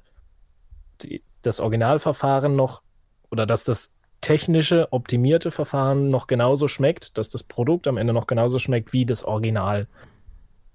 die, 1.01 1.21
das 1.43 1.59
Originalverfahren 1.59 2.55
noch 2.55 2.81
oder 3.29 3.45
dass 3.45 3.63
das 3.63 3.95
technische, 4.21 4.91
optimierte 4.91 5.51
Verfahren 5.51 6.09
noch 6.09 6.27
genauso 6.27 6.67
schmeckt, 6.67 7.17
dass 7.17 7.29
das 7.29 7.43
Produkt 7.43 7.87
am 7.87 7.97
Ende 7.97 8.13
noch 8.13 8.27
genauso 8.27 8.59
schmeckt 8.59 8.93
wie 8.93 9.05
das 9.05 9.23
Original. 9.23 9.87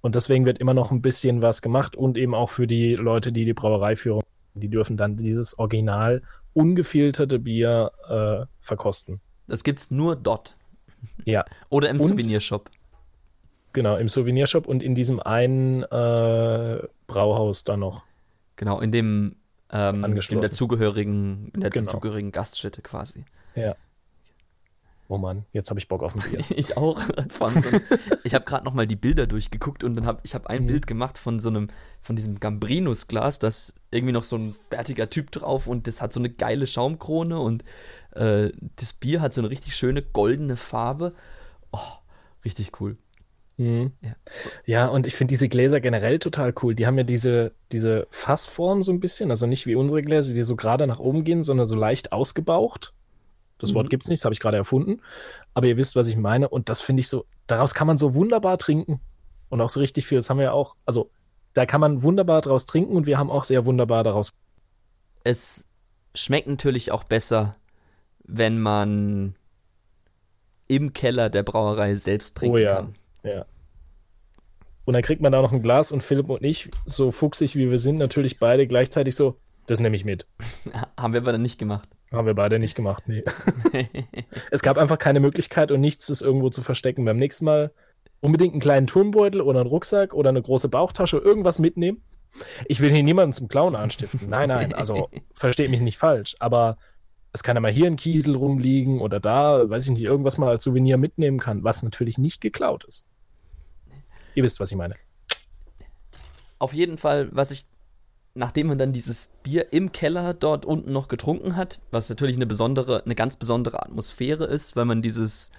Und 0.07 0.15
deswegen 0.15 0.47
wird 0.47 0.61
immer 0.61 0.73
noch 0.73 0.93
ein 0.93 1.03
bisschen 1.03 1.43
was 1.43 1.63
gemacht 1.63 1.97
und 1.97 2.17
eben 2.17 2.33
auch 2.33 2.51
für 2.51 2.69
die 2.69 2.95
Leute, 2.95 3.33
die 3.33 3.45
die 3.45 3.55
Brauerei 3.55 3.97
führen, 3.97 4.23
die 4.55 4.69
dürfen 4.69 4.97
dann 4.97 5.17
dieses 5.17 5.59
Original 5.59 6.23
ungefilterte 6.53 7.41
Bier 7.41 7.91
äh, 8.09 8.47
verkosten. 8.61 9.21
Das 9.49 9.65
gibt's 9.65 9.91
nur 9.91 10.15
dort. 10.15 10.55
Ja. 11.25 11.45
Oder 11.71 11.89
im 11.89 11.97
und, 11.97 12.07
Souvenirshop. 12.07 12.71
Genau, 13.73 13.97
im 13.97 14.09
Souvenirshop 14.09 14.69
und 14.69 14.81
in 14.81 14.95
diesem 14.95 15.19
einen 15.19 15.83
äh, 15.83 16.79
Brauhaus 17.09 17.65
da 17.65 17.77
noch. 17.77 18.05
Genau, 18.55 18.79
in 18.79 18.93
dem, 18.93 19.35
ähm, 19.73 20.05
in 20.05 20.41
dazugehörigen, 20.41 21.51
in 21.53 21.63
der 21.63 21.71
genau. 21.71 21.87
dazugehörigen 21.87 22.31
Gaststätte 22.31 22.81
quasi. 22.81 23.25
Ja. 23.57 23.75
Oh 25.09 25.19
Mann, 25.19 25.47
jetzt 25.53 25.71
habe 25.71 25.79
ich 25.79 25.89
Bock 25.89 26.03
auf 26.03 26.15
ein 26.15 26.23
Bier. 26.23 26.41
ich 26.57 26.77
auch. 26.77 27.01
So, 27.01 27.79
ich 28.25 28.35
habe 28.35 28.45
gerade 28.45 28.65
noch 28.65 28.75
mal 28.75 28.87
die 28.87 28.97
Bilder 28.97 29.27
durchgeguckt 29.27 29.85
und 29.85 29.95
dann 29.95 30.07
habe 30.07 30.21
ich 30.25 30.35
habe 30.35 30.51
ein 30.51 30.63
mhm. 30.63 30.67
Bild 30.67 30.87
gemacht 30.87 31.19
von 31.19 31.39
so 31.39 31.49
einem 31.49 31.69
von 32.01 32.17
diesem 32.17 32.41
Gambrinus 32.41 33.07
Glas, 33.07 33.39
das 33.39 33.75
irgendwie 33.91 34.13
noch 34.13 34.25
so 34.25 34.37
ein 34.37 34.57
bärtiger 34.71 35.09
Typ 35.09 35.31
drauf 35.31 35.67
und 35.67 35.87
das 35.87 36.03
hat 36.03 36.13
so 36.13 36.21
eine 36.21 36.31
geile 36.31 36.67
Schaumkrone 36.67 37.39
und 37.39 37.65
äh, 38.13 38.51
das 38.77 38.93
Bier 38.95 39.21
hat 39.21 39.33
so 39.33 39.41
eine 39.41 39.51
richtig 39.51 39.77
schöne 39.77 40.03
goldene 40.03 40.57
Farbe. 40.57 41.15
Oh, 41.73 41.79
richtig 42.45 42.81
cool. 42.81 42.97
Mhm. 43.59 43.93
Ja. 44.03 44.17
ja, 44.67 44.87
und 44.89 45.07
ich 45.07 45.15
finde 45.15 45.33
diese 45.33 45.49
Gläser 45.49 45.81
generell 45.81 46.19
total 46.19 46.53
cool. 46.63 46.75
Die 46.75 46.87
haben 46.87 46.99
ja 46.99 47.05
diese, 47.05 47.53
diese 47.73 48.07
Fassform 48.11 48.83
so 48.83 48.93
ein 48.93 49.01
bisschen, 49.01 49.31
also 49.31 49.47
nicht 49.47 49.67
wie 49.67 49.75
unsere 49.77 50.03
Gläser, 50.03 50.35
die 50.35 50.43
so 50.43 50.57
gerade 50.57 50.87
nach 50.87 50.99
oben 50.99 51.25
gehen, 51.25 51.43
sondern 51.43 51.65
so 51.67 51.77
leicht 51.77 52.13
ausgebaucht. 52.13 52.93
Das 53.59 53.71
mhm. 53.71 53.77
Wort 53.77 53.91
gibt 53.91 54.03
es 54.03 54.09
nicht, 54.09 54.21
das 54.21 54.25
habe 54.25 54.35
ich 54.35 54.41
gerade 54.41 54.57
erfunden. 54.57 55.01
Aber 55.55 55.67
ihr 55.67 55.77
wisst, 55.77 55.97
was 55.97 56.07
ich 56.07 56.17
meine. 56.17 56.49
Und 56.49 56.69
das 56.69 56.81
finde 56.81 57.01
ich 57.01 57.09
so, 57.09 57.25
daraus 57.47 57.75
kann 57.75 57.87
man 57.87 57.97
so 57.97 58.15
wunderbar 58.15 58.59
trinken. 58.59 59.01
Und 59.49 59.61
auch 59.61 59.71
so 59.71 59.81
richtig 59.81 60.07
viel. 60.07 60.19
Das 60.19 60.29
haben 60.29 60.39
wir 60.39 60.45
ja 60.45 60.53
auch, 60.53 60.77
also 60.85 61.11
da 61.53 61.65
kann 61.65 61.81
man 61.81 62.03
wunderbar 62.03 62.43
daraus 62.43 62.67
trinken 62.67 62.97
und 62.97 63.07
wir 63.07 63.19
haben 63.19 63.31
auch 63.31 63.45
sehr 63.45 63.65
wunderbar 63.65 64.05
daraus. 64.05 64.31
Es 65.25 65.65
schmeckt 66.15 66.49
natürlich 66.49 66.93
auch 66.93 67.05
besser, 67.05 67.57
wenn 68.25 68.61
man 68.61 69.37
im 70.69 70.93
Keller 70.93 71.31
der 71.31 71.45
Brauerei 71.45 71.95
selbst 71.95 72.37
trinken 72.37 72.57
oh 72.57 72.59
ja. 72.59 72.75
kann. 72.75 72.95
Ja. 73.23 73.45
Und 74.85 74.95
dann 74.95 75.03
kriegt 75.03 75.23
man 75.23 75.33
da 75.33 75.41
noch 75.41 75.53
ein 75.53 75.63
Glas 75.63 75.93
und 75.93 76.03
Philipp 76.03 76.29
und 76.29 76.45
ich, 76.45 76.71
so 76.85 77.11
fuchsig 77.11 77.57
wie 77.57 77.71
wir 77.71 77.79
sind, 77.79 77.97
natürlich 77.97 78.39
beide 78.39 78.67
gleichzeitig 78.67 79.17
so, 79.17 79.37
das 79.67 79.81
nehme 79.81 79.97
ich 79.97 80.05
mit. 80.05 80.27
Haben 80.97 81.13
wir 81.13 81.21
aber 81.21 81.33
dann 81.33 81.43
nicht 81.43 81.59
gemacht. 81.59 81.89
Haben 82.13 82.27
wir 82.27 82.35
beide 82.35 82.59
nicht 82.59 82.77
gemacht, 82.77 83.05
nee. 83.09 83.25
es 84.51 84.63
gab 84.63 84.79
einfach 84.79 84.99
keine 84.99 85.21
Möglichkeit 85.21 85.73
und 85.73 85.81
nichts, 85.81 86.07
das 86.07 86.23
irgendwo 86.23 86.51
zu 86.51 86.63
verstecken. 86.63 87.05
Beim 87.05 87.19
nächsten 87.19 87.45
Mal 87.45 87.73
unbedingt 88.21 88.53
einen 88.53 88.61
kleinen 88.61 88.87
Turmbeutel 88.87 89.41
oder 89.41 89.61
einen 89.61 89.69
Rucksack 89.69 90.15
oder 90.15 90.31
eine 90.31 90.41
große 90.41 90.69
Bauchtasche, 90.69 91.19
irgendwas 91.19 91.59
mitnehmen. 91.59 92.03
Ich 92.67 92.81
will 92.81 92.91
hier 92.91 93.03
niemanden 93.03 93.33
zum 93.33 93.49
Klauen 93.49 93.75
anstiften. 93.75 94.29
Nein, 94.29 94.49
nein, 94.49 94.73
also 94.75 95.09
versteht 95.35 95.71
mich 95.71 95.81
nicht 95.81 95.99
falsch, 95.99 96.37
aber 96.39 96.77
es 97.33 97.43
kann 97.43 97.57
ja 97.57 97.61
mal 97.61 97.73
hier 97.73 97.87
ein 97.87 97.97
Kiesel 97.97 98.37
rumliegen 98.37 99.01
oder 99.01 99.21
da, 99.21 99.69
weiß 99.69 99.85
ich 99.85 99.91
nicht, 99.91 100.03
irgendwas 100.03 100.39
mal 100.39 100.51
als 100.51 100.65
Souvenir 100.65 100.97
mitnehmen 100.97 101.39
kann, 101.39 101.65
was 101.65 101.83
natürlich 101.83 102.19
nicht 102.19 102.41
geklaut 102.41 102.85
ist. 102.85 103.07
Ihr 104.35 104.45
wisst, 104.45 104.61
was 104.61 104.71
ich 104.71 104.77
meine. 104.77 104.95
Auf 106.59 106.73
jeden 106.73 106.99
Fall, 106.99 107.29
was 107.33 107.51
ich 107.51 107.67
nachdem 108.37 108.69
man 108.69 108.79
dann 108.79 108.93
dieses 108.93 109.39
Bier 109.43 109.73
im 109.73 109.93
Keller 109.93 110.35
dort 110.35 110.65
unten 110.67 110.93
noch 110.93 111.09
getrunken 111.09 111.57
hat, 111.57 111.81
was 111.91 112.09
natürlich 112.09 112.37
eine 112.37 112.47
besondere, 112.47 113.03
eine 113.05 113.15
ganz 113.15 113.37
besondere 113.37 113.83
Atmosphäre 113.83 114.45
ist, 114.45 114.77
weil 114.77 114.85
man 114.85 115.03
dieses 115.03 115.53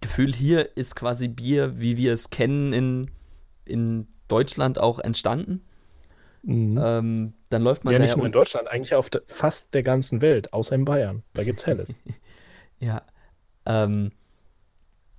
Gefühl 0.00 0.32
hier 0.32 0.76
ist 0.76 0.96
quasi 0.96 1.28
Bier, 1.28 1.80
wie 1.80 1.96
wir 1.96 2.12
es 2.12 2.30
kennen 2.30 2.72
in, 2.72 3.10
in 3.64 4.06
Deutschland 4.28 4.78
auch 4.78 4.98
entstanden. 4.98 5.62
Mhm. 6.42 6.80
Ähm, 6.82 7.32
dann 7.48 7.62
läuft 7.62 7.84
man 7.84 7.92
ja 7.92 7.98
nicht 7.98 8.16
nur 8.16 8.26
in 8.26 8.32
Deutschland, 8.32 8.68
eigentlich 8.68 8.94
auf 8.94 9.10
de, 9.10 9.22
fast 9.26 9.74
der 9.74 9.82
ganzen 9.82 10.20
Welt, 10.20 10.52
außer 10.52 10.74
in 10.74 10.84
Bayern. 10.84 11.22
Da 11.34 11.42
gibt's 11.42 11.66
Helles. 11.66 11.94
ja. 12.78 13.02
Ähm, 13.66 14.12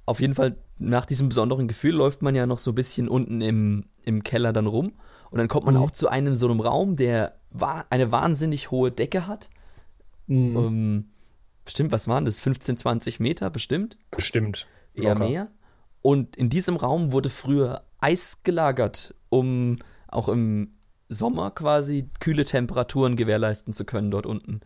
auf 0.06 0.20
jeden 0.20 0.36
Fall, 0.36 0.56
nach 0.78 1.06
diesem 1.06 1.30
besonderen 1.30 1.68
Gefühl 1.68 1.96
läuft 1.96 2.22
man 2.22 2.36
ja 2.36 2.46
noch 2.46 2.60
so 2.60 2.72
ein 2.72 2.76
bisschen 2.76 3.08
unten 3.08 3.42
im, 3.42 3.86
im 4.04 4.24
Keller 4.24 4.54
dann 4.54 4.68
rum. 4.68 4.94
Und 5.32 5.38
dann 5.38 5.48
kommt 5.48 5.66
man 5.66 5.76
mhm. 5.76 5.82
auch 5.82 5.92
zu 5.92 6.10
einem 6.10 6.36
so 6.36 6.48
einem 6.48 6.60
Raum, 6.60 6.98
der 6.98 7.36
eine 7.90 8.12
wahnsinnig 8.12 8.70
hohe 8.70 8.92
Decke 8.92 9.28
hat. 9.28 9.50
Mhm. 10.28 10.56
Um, 10.56 10.66
ähm, 10.66 11.06
bestimmt, 11.66 11.92
was 11.92 12.08
waren 12.08 12.26
das? 12.26 12.40
15, 12.40 12.78
20 12.78 13.20
Meter, 13.20 13.50
bestimmt? 13.50 13.98
Bestimmt. 14.12 14.68
Eher 14.94 15.16
Locker. 15.16 15.28
mehr. 15.28 15.48
Und 16.02 16.36
in 16.36 16.50
diesem 16.50 16.76
Raum 16.76 17.12
wurde 17.12 17.30
früher 17.30 17.84
Eis 18.00 18.44
gelagert, 18.44 19.16
um 19.30 19.78
auch 20.08 20.28
im 20.28 20.74
Sommer 21.08 21.52
quasi 21.52 22.10
kühle 22.20 22.46
Temperaturen 22.46 23.16
gewährleisten 23.16 23.74
zu 23.74 23.86
können 23.86 24.12
dort 24.12 24.26
unten. 24.26 24.62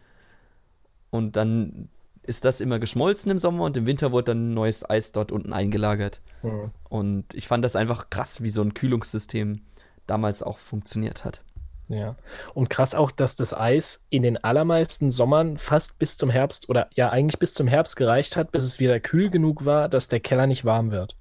Und 1.09 1.35
dann 1.35 1.89
ist 2.23 2.45
das 2.45 2.61
immer 2.61 2.79
geschmolzen 2.79 3.31
im 3.31 3.37
Sommer 3.37 3.65
und 3.65 3.77
im 3.77 3.85
Winter 3.85 4.11
wurde 4.11 4.31
dann 4.31 4.53
neues 4.53 4.89
Eis 4.89 5.11
dort 5.11 5.31
unten 5.31 5.53
eingelagert. 5.53 6.21
Mhm. 6.41 6.71
Und 6.89 7.33
ich 7.33 7.47
fand 7.47 7.63
das 7.63 7.75
einfach 7.75 8.09
krass, 8.09 8.41
wie 8.41 8.49
so 8.49 8.61
ein 8.61 8.73
Kühlungssystem 8.73 9.61
damals 10.07 10.43
auch 10.43 10.57
funktioniert 10.57 11.25
hat. 11.25 11.41
Ja. 11.87 12.15
Und 12.53 12.69
krass 12.69 12.95
auch, 12.95 13.11
dass 13.11 13.35
das 13.35 13.53
Eis 13.53 14.05
in 14.09 14.23
den 14.23 14.43
allermeisten 14.43 15.11
Sommern 15.11 15.57
fast 15.57 15.99
bis 15.99 16.17
zum 16.17 16.29
Herbst 16.29 16.69
oder 16.69 16.89
ja 16.95 17.09
eigentlich 17.09 17.39
bis 17.39 17.53
zum 17.53 17.67
Herbst 17.67 17.95
gereicht 17.95 18.37
hat, 18.37 18.51
bis 18.51 18.63
es 18.63 18.79
wieder 18.79 18.99
kühl 18.99 19.29
genug 19.29 19.65
war, 19.65 19.87
dass 19.87 20.07
der 20.07 20.19
Keller 20.19 20.47
nicht 20.47 20.65
warm 20.65 20.91
wird. 20.91 21.15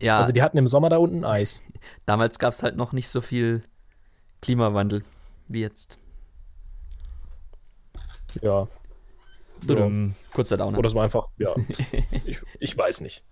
Ja. 0.00 0.18
Also 0.18 0.32
die 0.32 0.42
hatten 0.42 0.58
im 0.58 0.66
Sommer 0.66 0.88
da 0.88 0.96
unten 0.96 1.24
Eis. 1.24 1.62
Damals 2.06 2.38
gab 2.38 2.52
es 2.52 2.62
halt 2.62 2.76
noch 2.76 2.92
nicht 2.92 3.08
so 3.08 3.20
viel 3.20 3.62
Klimawandel 4.40 5.04
wie 5.46 5.60
jetzt. 5.60 5.98
Ja. 8.40 8.66
Dudum. 9.66 10.14
Kurzer 10.32 10.56
Downer. 10.56 10.78
Oder 10.78 10.90
so 10.90 11.00
einfach, 11.00 11.28
ja. 11.38 11.54
ich, 12.24 12.40
ich 12.58 12.76
weiß 12.76 13.00
nicht. 13.00 13.24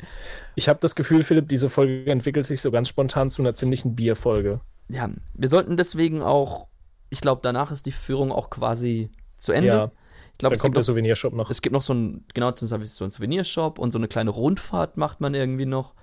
Ich 0.55 0.69
habe 0.69 0.79
das 0.81 0.95
Gefühl, 0.95 1.23
Philipp, 1.23 1.49
diese 1.49 1.69
Folge 1.69 2.11
entwickelt 2.11 2.47
sich 2.47 2.61
so 2.61 2.71
ganz 2.71 2.89
spontan 2.89 3.31
zu 3.31 3.43
einer 3.43 3.55
ziemlichen 3.55 3.97
Bierfolge. 3.97 4.61
Ja, 4.89 5.09
wir 5.35 5.49
sollten 5.49 5.77
deswegen 5.77 6.23
auch, 6.23 6.67
ich 7.09 7.21
glaube, 7.21 7.41
danach 7.43 7.71
ist 7.71 7.87
die 7.87 7.93
Führung 7.93 8.33
auch 8.33 8.51
quasi 8.51 9.11
zu 9.37 9.53
Ende. 9.53 9.69
Ja. 9.69 9.93
Ich 10.33 10.39
glaube, 10.39 10.55
es 10.55 10.61
kommt 10.61 10.77
der 10.77 10.83
Souvenirshop 10.83 11.35
noch. 11.35 11.51
Es 11.51 11.61
gibt 11.63 11.73
noch 11.73 11.83
so 11.83 11.93
ein, 11.93 12.25
genau, 12.33 12.53
so 12.55 12.75
ein 12.75 13.11
Souvenirshop 13.11 13.79
und 13.79 13.91
so 13.91 13.99
eine 13.99 14.09
kleine 14.09 14.31
Rundfahrt 14.31 14.97
macht 14.97 15.21
man 15.21 15.35
irgendwie 15.35 15.67
noch, 15.67 15.95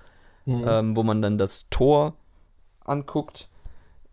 mhm. 0.44 0.64
ähm, 0.66 0.96
wo 0.96 1.02
man 1.02 1.22
dann 1.22 1.38
das 1.38 1.68
Tor 1.70 2.14
anguckt 2.84 3.48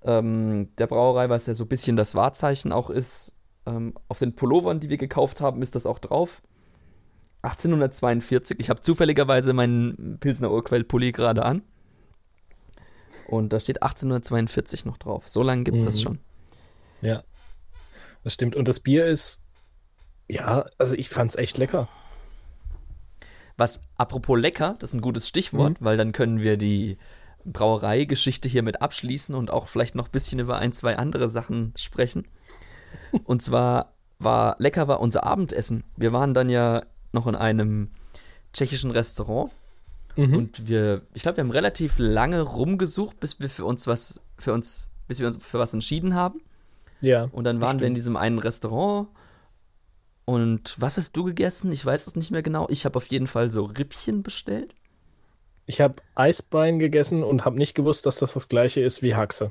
ähm, 0.06 0.69
der 0.78 0.88
Brauerei, 0.88 1.30
was 1.30 1.47
ja 1.47 1.54
so 1.54 1.65
ein 1.65 1.69
bisschen 1.69 1.95
das 1.95 2.15
Wahrzeichen 2.15 2.71
auch 2.71 2.89
ist. 2.89 3.35
Ähm, 3.65 3.93
auf 4.08 4.19
den 4.19 4.36
Pullovern, 4.36 4.80
die 4.80 4.89
wir 4.89 4.97
gekauft 4.97 5.41
haben, 5.41 5.62
ist 5.62 5.75
das 5.75 5.86
auch 5.86 5.99
drauf. 5.99 6.41
1842. 7.41 8.60
Ich 8.60 8.69
habe 8.69 8.82
zufälligerweise 8.82 9.54
meinen 9.54 10.17
Pilsner 10.19 10.51
Urquell-Pulli 10.51 11.12
gerade 11.12 11.43
an. 11.43 11.62
Und 13.28 13.54
da 13.54 13.60
steht 13.60 13.82
1842 13.82 14.86
noch 14.86 14.97
drauf. 14.97 15.28
So 15.28 15.43
lange 15.43 15.63
gibt 15.63 15.78
es 15.78 15.84
mhm. 15.84 15.88
das 15.88 16.01
schon. 16.01 16.19
Ja, 17.01 17.23
das 18.23 18.34
stimmt. 18.34 18.56
Und 18.56 18.67
das 18.67 18.80
Bier 18.80 19.06
ist, 19.06 19.43
ja, 20.28 20.65
also 20.78 20.95
ich 20.95 21.10
fand 21.10 21.32
es 21.32 21.36
echt 21.36 21.58
lecker. 21.58 21.88
Was, 23.58 23.88
apropos 23.97 24.39
lecker, 24.39 24.75
das 24.80 24.91
ist 24.91 24.95
ein 24.95 25.01
gutes 25.01 25.28
Stichwort, 25.28 25.80
mhm. 25.80 25.86
weil 25.86 25.97
dann 25.97 26.12
können 26.12 26.41
wir 26.41 26.58
die 26.58 26.97
Brauereigeschichte 27.45 28.49
hiermit 28.49 28.82
abschließen 28.82 29.36
und 29.36 29.51
auch 29.51 29.67
vielleicht 29.67 29.95
noch 29.95 30.08
ein 30.08 30.12
bisschen 30.12 30.39
über 30.39 30.58
ein, 30.58 30.73
zwei 30.73 30.97
andere 30.97 31.30
Sachen 31.30 31.73
sprechen. 31.75 32.28
Und 33.23 33.41
zwar 33.41 33.93
war 34.19 34.55
lecker 34.60 34.88
war 34.88 34.99
unser 34.99 35.23
Abendessen. 35.23 35.84
Wir 35.95 36.13
waren 36.13 36.34
dann 36.34 36.49
ja 36.49 36.84
noch 37.12 37.27
in 37.27 37.36
einem 37.36 37.89
tschechischen 38.53 38.91
Restaurant 38.91 39.51
mhm. 40.15 40.36
und 40.36 40.67
wir, 40.67 41.01
ich 41.13 41.23
glaube, 41.23 41.38
wir 41.38 41.43
haben 41.43 41.51
relativ 41.51 41.95
lange 41.97 42.41
rumgesucht, 42.41 43.19
bis 43.19 43.39
wir 43.39 43.49
für 43.49 43.65
uns 43.65 43.88
was, 43.88 44.21
für 44.38 44.53
uns, 44.53 44.89
bis 45.08 45.19
wir 45.19 45.27
uns 45.27 45.38
für 45.38 45.60
was 45.60 45.73
entschieden 45.73 46.15
haben. 46.15 46.41
Ja. 47.01 47.29
Und 47.31 47.43
dann 47.43 47.60
waren 47.60 47.77
bestimmt. 47.77 47.81
wir 47.81 47.88
in 47.88 47.95
diesem 47.95 48.17
einen 48.17 48.39
Restaurant. 48.39 49.10
Und 50.23 50.75
was 50.79 50.97
hast 50.97 51.15
du 51.15 51.23
gegessen? 51.23 51.71
Ich 51.71 51.86
weiß 51.86 52.08
es 52.08 52.15
nicht 52.15 52.31
mehr 52.31 52.41
genau. 52.41 52.67
Ich 52.69 52.86
habe 52.86 52.97
auf 52.97 53.08
jeden 53.08 53.27
Fall 53.27 53.51
so 53.51 53.65
Rippchen 53.65 54.23
bestellt. 54.23 54.73
Ich 55.67 55.82
habe 55.82 55.95
Eisbein 56.13 56.78
gegessen 56.78 57.23
und 57.23 57.43
habe 57.43 57.58
nicht 57.58 57.73
gewusst, 57.73 58.06
dass 58.06 58.17
das 58.17 58.34
das 58.34 58.49
gleiche 58.49 58.82
ist 58.82 59.01
wie 59.01 59.15
Haxe. 59.15 59.49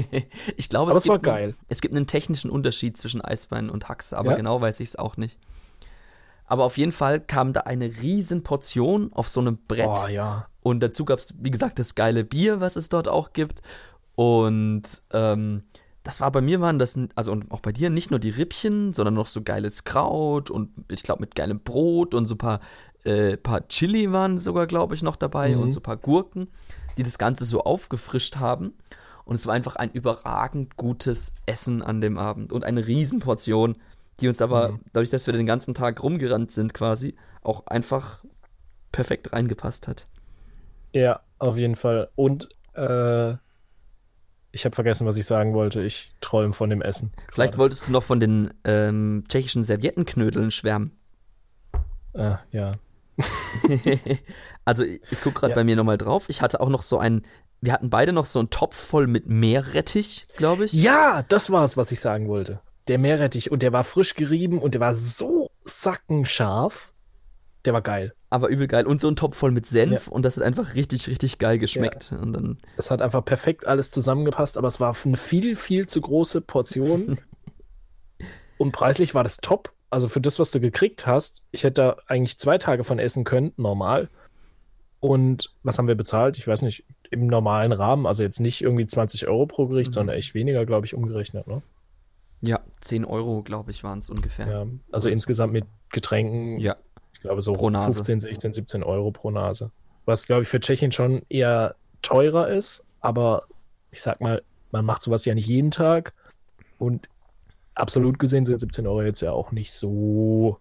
ich 0.56 0.68
glaube, 0.68 0.90
es, 0.90 1.04
gibt 1.04 1.28
einen, 1.28 1.56
es 1.68 1.80
gibt 1.80 1.94
einen 1.94 2.08
technischen 2.08 2.50
Unterschied 2.50 2.96
zwischen 2.96 3.20
Eisbein 3.20 3.70
und 3.70 3.88
Haxe, 3.88 4.18
aber 4.18 4.32
ja? 4.32 4.36
genau 4.36 4.60
weiß 4.60 4.80
ich 4.80 4.88
es 4.88 4.96
auch 4.96 5.16
nicht. 5.16 5.38
Aber 6.46 6.64
auf 6.64 6.76
jeden 6.78 6.92
Fall 6.92 7.20
kam 7.20 7.52
da 7.52 7.60
eine 7.60 7.86
riesen 8.02 8.42
Portion 8.42 9.12
auf 9.12 9.28
so 9.28 9.40
einem 9.40 9.56
Brett. 9.68 9.88
Oh, 10.04 10.08
ja. 10.08 10.48
Und 10.62 10.82
dazu 10.82 11.04
gab 11.04 11.20
es, 11.20 11.34
wie 11.38 11.50
gesagt, 11.50 11.78
das 11.78 11.94
geile 11.94 12.24
Bier, 12.24 12.60
was 12.60 12.76
es 12.76 12.88
dort 12.88 13.06
auch 13.06 13.32
gibt. 13.32 13.62
Und 14.16 14.82
ähm, 15.12 15.62
das 16.02 16.20
war 16.20 16.30
bei 16.32 16.40
mir 16.40 16.60
waren 16.60 16.78
das, 16.78 16.98
also 17.14 17.32
und 17.32 17.50
auch 17.50 17.60
bei 17.60 17.72
dir 17.72 17.90
nicht 17.90 18.10
nur 18.10 18.20
die 18.20 18.30
Rippchen, 18.30 18.92
sondern 18.92 19.14
noch 19.14 19.28
so 19.28 19.42
geiles 19.42 19.84
Kraut 19.84 20.50
und 20.50 20.70
ich 20.90 21.02
glaube 21.02 21.20
mit 21.20 21.34
geilem 21.34 21.60
Brot 21.60 22.14
und 22.14 22.26
so 22.26 22.34
ein 22.34 22.38
paar 22.38 22.60
äh, 23.04 23.36
paar 23.36 23.66
Chili 23.68 24.12
waren 24.12 24.38
sogar, 24.38 24.66
glaube 24.66 24.94
ich, 24.94 25.02
noch 25.02 25.16
dabei 25.16 25.54
mhm. 25.54 25.62
und 25.62 25.70
so 25.72 25.80
ein 25.80 25.84
paar 25.84 25.96
Gurken, 25.96 26.48
die 26.96 27.02
das 27.02 27.18
Ganze 27.18 27.44
so 27.44 27.62
aufgefrischt 27.64 28.36
haben. 28.36 28.74
Und 29.24 29.36
es 29.36 29.46
war 29.46 29.54
einfach 29.54 29.76
ein 29.76 29.90
überragend 29.90 30.76
gutes 30.76 31.34
Essen 31.46 31.82
an 31.82 32.00
dem 32.00 32.18
Abend 32.18 32.52
und 32.52 32.64
eine 32.64 32.86
Riesenportion, 32.86 33.76
die 34.20 34.28
uns 34.28 34.42
aber, 34.42 34.72
mhm. 34.72 34.80
dadurch, 34.92 35.10
dass 35.10 35.26
wir 35.26 35.34
den 35.34 35.46
ganzen 35.46 35.74
Tag 35.74 36.02
rumgerannt 36.02 36.50
sind 36.50 36.74
quasi, 36.74 37.16
auch 37.42 37.66
einfach 37.66 38.24
perfekt 38.90 39.32
reingepasst 39.32 39.88
hat. 39.88 40.04
Ja, 40.92 41.20
auf 41.38 41.56
jeden 41.56 41.76
Fall. 41.76 42.10
Und 42.14 42.48
äh, 42.74 43.34
ich 44.52 44.66
habe 44.66 44.74
vergessen, 44.74 45.06
was 45.06 45.16
ich 45.16 45.26
sagen 45.26 45.54
wollte. 45.54 45.82
Ich 45.82 46.12
träume 46.20 46.52
von 46.52 46.70
dem 46.70 46.82
Essen. 46.82 47.12
Vielleicht 47.32 47.54
gerade. 47.54 47.62
wolltest 47.62 47.88
du 47.88 47.92
noch 47.92 48.02
von 48.02 48.20
den 48.20 48.52
ähm, 48.64 49.24
tschechischen 49.28 49.64
Serviettenknödeln 49.64 50.50
schwärmen. 50.50 50.92
Ah, 52.14 52.38
ja. 52.52 52.74
also 54.64 54.84
ich, 54.84 55.00
ich 55.10 55.20
gucke 55.22 55.40
gerade 55.40 55.52
ja. 55.52 55.54
bei 55.54 55.64
mir 55.64 55.76
nochmal 55.76 55.98
drauf. 55.98 56.28
Ich 56.28 56.42
hatte 56.42 56.60
auch 56.60 56.68
noch 56.68 56.82
so 56.82 56.98
einen, 56.98 57.22
wir 57.62 57.72
hatten 57.72 57.88
beide 57.88 58.12
noch 58.12 58.26
so 58.26 58.40
einen 58.40 58.50
Topf 58.50 58.76
voll 58.76 59.06
mit 59.06 59.26
Meerrettich, 59.26 60.26
glaube 60.36 60.66
ich. 60.66 60.74
Ja, 60.74 61.22
das 61.28 61.50
war 61.50 61.64
es, 61.64 61.78
was 61.78 61.90
ich 61.90 62.00
sagen 62.00 62.28
wollte. 62.28 62.60
Der 62.88 62.98
Meerrettich 62.98 63.50
und 63.50 63.62
der 63.62 63.72
war 63.72 63.84
frisch 63.84 64.14
gerieben 64.14 64.58
und 64.58 64.74
der 64.74 64.80
war 64.82 64.94
so 64.94 65.50
sackenscharf. 65.64 66.91
Der 67.64 67.72
war 67.72 67.82
geil. 67.82 68.12
Aber 68.30 68.48
übel 68.48 68.66
geil. 68.66 68.86
Und 68.86 69.00
so 69.00 69.08
ein 69.08 69.16
Topf 69.16 69.36
voll 69.36 69.52
mit 69.52 69.66
Senf 69.66 70.06
ja. 70.06 70.12
und 70.12 70.24
das 70.24 70.36
hat 70.36 70.44
einfach 70.44 70.74
richtig, 70.74 71.06
richtig 71.08 71.38
geil 71.38 71.58
geschmeckt. 71.58 72.10
Ja. 72.10 72.18
Und 72.18 72.32
dann 72.32 72.58
es 72.76 72.90
hat 72.90 73.02
einfach 73.02 73.24
perfekt 73.24 73.66
alles 73.66 73.90
zusammengepasst, 73.90 74.58
aber 74.58 74.68
es 74.68 74.80
war 74.80 74.96
eine 75.04 75.16
viel, 75.16 75.54
viel 75.56 75.86
zu 75.86 76.00
große 76.00 76.40
Portion. 76.40 77.18
und 78.58 78.72
preislich 78.72 79.14
war 79.14 79.22
das 79.22 79.36
top 79.36 79.72
also 79.92 80.08
für 80.08 80.22
das, 80.22 80.38
was 80.38 80.50
du 80.50 80.58
gekriegt 80.58 81.06
hast, 81.06 81.42
ich 81.50 81.64
hätte 81.64 81.82
da 81.82 81.96
eigentlich 82.06 82.38
zwei 82.38 82.56
Tage 82.56 82.82
von 82.82 82.98
essen 82.98 83.24
können, 83.24 83.52
normal. 83.58 84.08
Und 85.00 85.52
was 85.62 85.76
haben 85.76 85.86
wir 85.86 85.96
bezahlt? 85.96 86.38
Ich 86.38 86.46
weiß 86.46 86.62
nicht, 86.62 86.86
im 87.10 87.26
normalen 87.26 87.72
Rahmen, 87.72 88.06
also 88.06 88.22
jetzt 88.22 88.40
nicht 88.40 88.62
irgendwie 88.62 88.86
20 88.86 89.28
Euro 89.28 89.44
pro 89.44 89.66
Gericht, 89.66 89.90
mhm. 89.90 89.94
sondern 89.94 90.16
echt 90.16 90.32
weniger, 90.32 90.64
glaube 90.64 90.86
ich, 90.86 90.94
umgerechnet, 90.94 91.46
ne? 91.46 91.60
Ja, 92.40 92.60
10 92.80 93.04
Euro, 93.04 93.42
glaube 93.42 93.70
ich, 93.70 93.84
waren 93.84 93.98
es 93.98 94.08
ungefähr. 94.08 94.48
Ja, 94.48 94.66
also 94.90 95.10
insgesamt 95.10 95.52
mit 95.52 95.66
Getränken, 95.90 96.58
ja. 96.58 96.76
Ich 97.22 97.24
glaube 97.24 97.40
so 97.40 97.52
pro 97.52 97.70
Nase. 97.70 97.94
15, 97.94 98.18
16, 98.18 98.52
17 98.52 98.82
Euro 98.82 99.12
pro 99.12 99.30
Nase. 99.30 99.70
Was, 100.06 100.26
glaube 100.26 100.42
ich, 100.42 100.48
für 100.48 100.58
Tschechien 100.58 100.90
schon 100.90 101.22
eher 101.28 101.76
teurer 102.02 102.48
ist, 102.48 102.84
aber 103.00 103.44
ich 103.92 104.02
sag 104.02 104.20
mal, 104.20 104.42
man 104.72 104.84
macht 104.84 105.02
sowas 105.02 105.24
ja 105.24 105.32
nicht 105.32 105.46
jeden 105.46 105.70
Tag. 105.70 106.14
Und 106.78 107.08
absolut 107.76 108.18
gesehen 108.18 108.44
sind 108.44 108.58
17 108.58 108.88
Euro 108.88 109.02
jetzt 109.02 109.20
ja 109.20 109.30
auch 109.30 109.52
nicht 109.52 109.72
so 109.72 110.58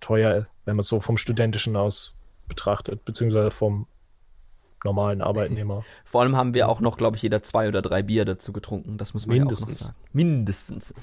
teuer, 0.00 0.46
wenn 0.66 0.74
man 0.74 0.80
es 0.80 0.88
so 0.88 1.00
vom 1.00 1.16
Studentischen 1.16 1.74
aus 1.74 2.16
betrachtet, 2.48 3.06
beziehungsweise 3.06 3.50
vom 3.50 3.86
normalen 4.84 5.22
Arbeitnehmer. 5.22 5.84
Vor 6.04 6.20
allem 6.20 6.36
haben 6.36 6.52
wir 6.52 6.68
auch 6.68 6.80
noch, 6.80 6.98
glaube 6.98 7.16
ich, 7.16 7.22
jeder 7.22 7.42
zwei 7.42 7.66
oder 7.66 7.80
drei 7.80 8.02
Bier 8.02 8.26
dazu 8.26 8.52
getrunken. 8.52 8.98
Das 8.98 9.14
muss 9.14 9.26
man 9.26 9.38
Mindestens. 9.38 9.80
ja 9.80 9.86
auch 9.86 9.88
noch 9.88 9.94
sagen. 9.94 10.08
Mindestens. 10.12 10.94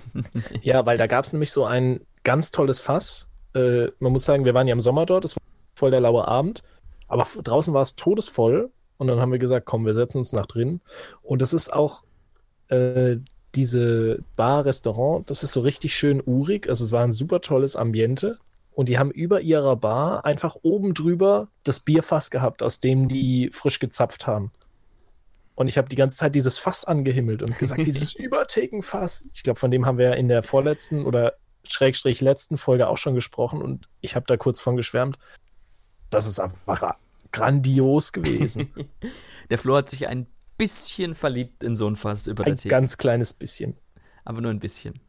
ja, 0.62 0.86
weil 0.86 1.00
da 1.00 1.08
gab 1.08 1.26
es 1.26 1.34
nämlich 1.34 1.50
so 1.50 1.66
ein 1.66 2.02
ganz 2.24 2.52
tolles 2.52 2.80
Fass. 2.80 3.29
Äh, 3.54 3.88
man 4.00 4.12
muss 4.12 4.26
sagen, 4.26 4.46
wir 4.46 4.54
waren 4.54 4.68
ja 4.68 4.74
im 4.74 4.82
Sommer 4.82 5.06
dort, 5.06 5.26
es 5.26 5.36
war 5.36 5.42
voll 5.76 5.92
der 5.92 6.02
laue 6.02 6.28
Abend, 6.28 6.64
aber 7.08 7.26
draußen 7.44 7.74
war 7.74 7.82
es 7.82 7.96
todesvoll 7.96 8.72
und 8.98 9.08
dann 9.08 9.20
haben 9.20 9.32
wir 9.32 9.40
gesagt, 9.40 9.66
komm, 9.66 9.86
wir 9.86 9.94
setzen 9.94 10.20
uns 10.20 10.34
nach 10.34 10.46
drin. 10.46 10.82
Und 11.22 11.42
es 11.42 11.54
ist 11.54 11.74
auch 11.74 12.04
äh, 12.68 13.18
diese 13.56 14.20
Bar, 14.36 14.66
Restaurant, 14.66 15.30
das 15.30 15.44
ist 15.44 15.54
so 15.54 15.62
richtig 15.62 15.96
schön 15.96 16.22
urig. 16.24 16.70
Also 16.70 16.84
es 16.84 16.92
war 16.92 17.04
ein 17.04 17.12
super 17.12 17.42
tolles 17.42 17.76
Ambiente. 17.76 18.38
Und 18.72 18.88
die 18.88 18.98
haben 19.00 19.12
über 19.12 19.42
ihrer 19.42 19.76
Bar 19.76 20.24
einfach 20.24 20.56
oben 20.62 20.94
drüber 20.94 21.50
das 21.64 21.80
Bierfass 21.80 22.30
gehabt, 22.30 22.64
aus 22.64 22.80
dem 22.80 23.08
die 23.08 23.50
frisch 23.52 23.80
gezapft 23.80 24.28
haben. 24.28 24.52
Und 25.56 25.68
ich 25.68 25.78
habe 25.78 25.90
die 25.90 25.98
ganze 25.98 26.16
Zeit 26.16 26.36
dieses 26.36 26.58
Fass 26.58 26.86
angehimmelt 26.86 27.42
und 27.42 27.58
gesagt, 27.58 27.86
dieses 27.86 28.14
Übertaken-Fass. 28.16 29.28
Ich 29.34 29.44
glaube, 29.44 29.60
von 29.60 29.72
dem 29.72 29.86
haben 29.86 29.98
wir 29.98 30.16
in 30.16 30.30
der 30.30 30.44
vorletzten 30.44 31.06
oder 31.06 31.34
Schrägstrich 31.70 32.22
letzten 32.22 32.58
Folge 32.58 32.88
auch 32.88 32.98
schon 32.98 33.16
gesprochen 33.16 33.62
und 33.62 33.88
ich 34.02 34.16
habe 34.16 34.26
da 34.28 34.38
kurz 34.38 34.60
von 34.60 34.76
geschwärmt. 34.76 35.18
Das 36.10 36.28
ist 36.28 36.40
einfach 36.40 36.96
grandios 37.32 38.12
gewesen. 38.12 38.74
der 39.50 39.58
Flo 39.58 39.78
hat 39.78 39.90
sich 39.90 40.08
ein 40.08 40.28
bisschen 40.58 41.16
verliebt 41.16 41.64
in 41.64 41.76
so 41.76 41.88
ein 41.88 41.96
Fass 41.96 42.28
über 42.28 42.46
ein 42.46 42.56
ganz 42.56 42.98
kleines 42.98 43.34
bisschen. 43.34 43.78
Aber 44.26 44.42
nur 44.42 44.52
ein 44.52 44.60
bisschen. 44.60 45.00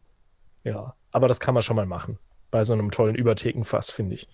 Ja, 0.64 0.94
aber 1.10 1.28
das 1.28 1.40
kann 1.40 1.54
man 1.54 1.62
schon 1.62 1.76
mal 1.76 1.86
machen. 1.86 2.18
Bei 2.50 2.64
so 2.64 2.72
einem 2.72 2.90
tollen 2.90 3.14
Überthekenfass, 3.14 3.90
finde 3.90 4.14
ich. 4.14 4.28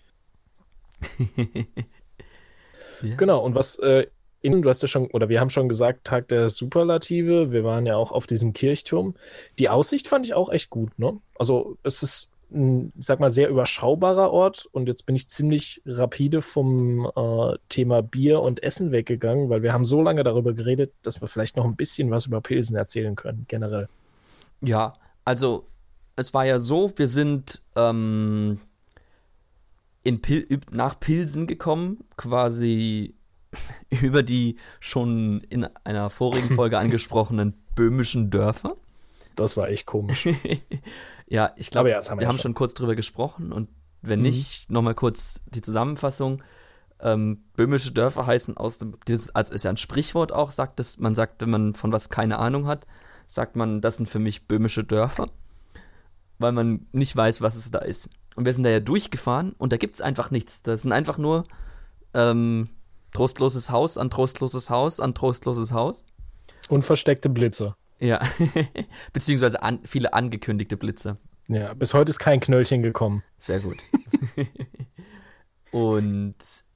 ja. 3.03 3.17
Genau, 3.17 3.41
und 3.41 3.55
was 3.55 3.79
äh, 3.79 4.07
innen, 4.47 4.63
du 4.63 4.69
hast 4.69 4.81
ja 4.83 4.89
schon, 4.89 5.09
oder 5.09 5.29
wir 5.29 5.41
haben 5.41 5.51
schon 5.51 5.69
gesagt, 5.69 6.05
Tag 6.05 6.29
der 6.29 6.49
Superlative. 6.49 7.53
Wir 7.53 7.65
waren 7.65 7.85
ja 7.85 7.97
auch 7.97 8.13
auf 8.13 8.27
diesem 8.27 8.53
Kirchturm. 8.53 9.15
Die 9.59 9.69
Aussicht 9.69 10.09
fand 10.09 10.25
ich 10.25 10.35
auch 10.35 10.51
echt 10.51 10.71
gut, 10.71 10.99
ne? 10.99 11.19
Also, 11.39 11.77
es 11.83 12.03
ist 12.03 12.33
ein, 12.53 12.93
sag 12.99 13.19
mal, 13.19 13.29
sehr 13.29 13.49
überschaubarer 13.49 14.31
Ort 14.31 14.69
und 14.71 14.87
jetzt 14.87 15.05
bin 15.05 15.17
ich 15.17 15.29
ziemlich 15.29 15.83
rapide 15.85 16.43
vom 16.43 17.11
äh, 17.17 17.59
Thema 17.69 18.03
Bier 18.03 18.41
und 18.41 18.63
Essen 18.63 18.93
weggegangen, 18.93 19.51
weil 19.51 19.63
wir 19.63 19.73
haben 19.73 19.85
so 19.85 20.01
lange 20.01 20.23
darüber 20.23 20.53
geredet, 20.53 20.93
dass 21.03 21.21
wir 21.21 21.29
vielleicht 21.29 21.57
noch 21.57 21.65
ein 21.65 21.77
bisschen 21.77 22.11
was 22.11 22.27
über 22.27 22.41
Pilsen 22.41 22.77
erzählen 22.77 23.17
können, 23.17 23.47
generell. 23.49 23.89
Ja, 24.61 24.93
also 25.25 25.67
es 26.15 26.33
war 26.35 26.47
ja 26.47 26.61
so, 26.61 26.93
wir 26.97 27.09
sind 27.09 27.63
ähm, 27.75 28.61
in 30.05 30.21
Pil 30.21 30.47
nach 30.71 31.01
Pilsen 31.01 31.49
gekommen, 31.49 32.05
quasi 32.17 33.17
über 34.03 34.23
die 34.23 34.57
schon 34.81 35.41
in 35.49 35.65
einer 35.85 36.11
vorigen 36.11 36.55
Folge 36.55 36.79
angesprochenen 36.79 37.55
böhmischen 37.75 38.31
Dörfer. 38.31 38.77
Das 39.35 39.57
war 39.57 39.69
echt 39.69 39.87
komisch. 39.87 40.29
Ja, 41.29 41.53
ich 41.57 41.73
glaube, 41.73 41.91
ja, 41.91 41.97
haben 41.97 42.19
wir, 42.19 42.21
wir 42.21 42.29
haben 42.29 42.35
schon. 42.35 42.43
schon 42.43 42.55
kurz 42.55 42.75
drüber 42.75 42.95
gesprochen 42.95 43.53
und 43.53 43.69
wenn 44.01 44.21
mhm. 44.21 44.27
nicht, 44.27 44.71
nochmal 44.71 44.95
kurz 44.95 45.45
die 45.47 45.63
Zusammenfassung. 45.63 46.43
Ähm, 47.01 47.45
böhmische 47.57 47.93
Dörfer 47.93 48.27
heißen 48.27 48.57
aus 48.57 48.79
dem, 48.79 48.97
dieses, 49.07 49.35
also 49.35 49.53
ist 49.53 49.65
ja 49.65 49.71
ein 49.71 49.77
Sprichwort 49.77 50.33
auch, 50.33 50.51
sagt 50.51 50.81
es, 50.81 50.99
man 50.99 51.15
sagt, 51.15 51.43
wenn 51.43 51.51
man 51.51 51.75
von 51.75 51.93
was 51.93 52.09
keine 52.09 52.39
Ahnung 52.39 52.67
hat, 52.67 52.87
sagt 53.27 53.57
man, 53.57 53.81
das 53.81 53.97
sind 53.99 54.09
für 54.09 54.19
mich 54.19 54.47
böhmische 54.47 54.85
Dörfer, 54.85 55.27
weil 56.39 56.53
man 56.53 56.87
nicht 56.93 57.15
weiß, 57.15 57.43
was 57.43 57.57
es 57.57 57.71
da 57.71 57.81
ist. 57.81 58.09
Und 58.35 58.47
wir 58.47 58.53
sind 58.53 58.65
da 58.65 58.71
ja 58.71 58.81
durchgefahren 58.81 59.53
und 59.59 59.73
da 59.73 59.77
gibt 59.77 59.95
es 59.95 60.01
einfach 60.01 60.31
nichts. 60.31 60.63
Das 60.63 60.83
sind 60.83 60.93
einfach 60.93 61.19
nur 61.19 61.45
ähm, 62.15 62.69
trostloses 63.17 63.71
Haus 63.71 63.99
an 63.99 64.11
trostloses 64.11 64.71
Haus 64.71 65.01
an 65.01 65.15
trostloses 65.15 65.73
Haus. 65.73 66.05
Und 66.69 66.85
versteckte 66.85 67.29
Blitze. 67.29 67.77
Ja, 67.99 68.21
beziehungsweise 69.13 69.63
an, 69.63 69.81
viele 69.85 70.13
angekündigte 70.13 70.77
Blitze. 70.77 71.17
Ja, 71.49 71.75
bis 71.75 71.95
heute 71.95 72.11
ist 72.11 72.19
kein 72.19 72.41
Knöllchen 72.41 72.83
gekommen. 72.83 73.23
Sehr 73.39 73.61
gut. 73.61 73.79
Und 75.73 76.35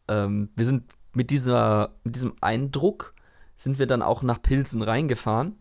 ähm, 0.09 0.51
wir 0.55 0.65
sind 0.65 0.93
mit, 1.13 1.31
dieser, 1.31 1.97
mit 2.05 2.15
diesem 2.15 2.35
Eindruck 2.41 3.15
sind 3.57 3.79
wir 3.79 3.87
dann 3.87 4.03
auch 4.03 4.23
nach 4.23 4.41
Pilsen 4.41 4.83
reingefahren. 4.83 5.59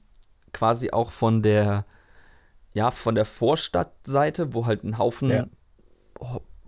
Quasi 0.53 0.91
auch 0.91 1.11
von 1.11 1.41
der, 1.41 1.85
ja, 2.73 2.91
von 2.91 3.15
der 3.15 3.25
Vorstadtseite, 3.25 4.53
wo 4.53 4.65
halt 4.65 4.83
ein 4.83 4.97
Haufen 4.97 5.29
ja. 5.29 5.47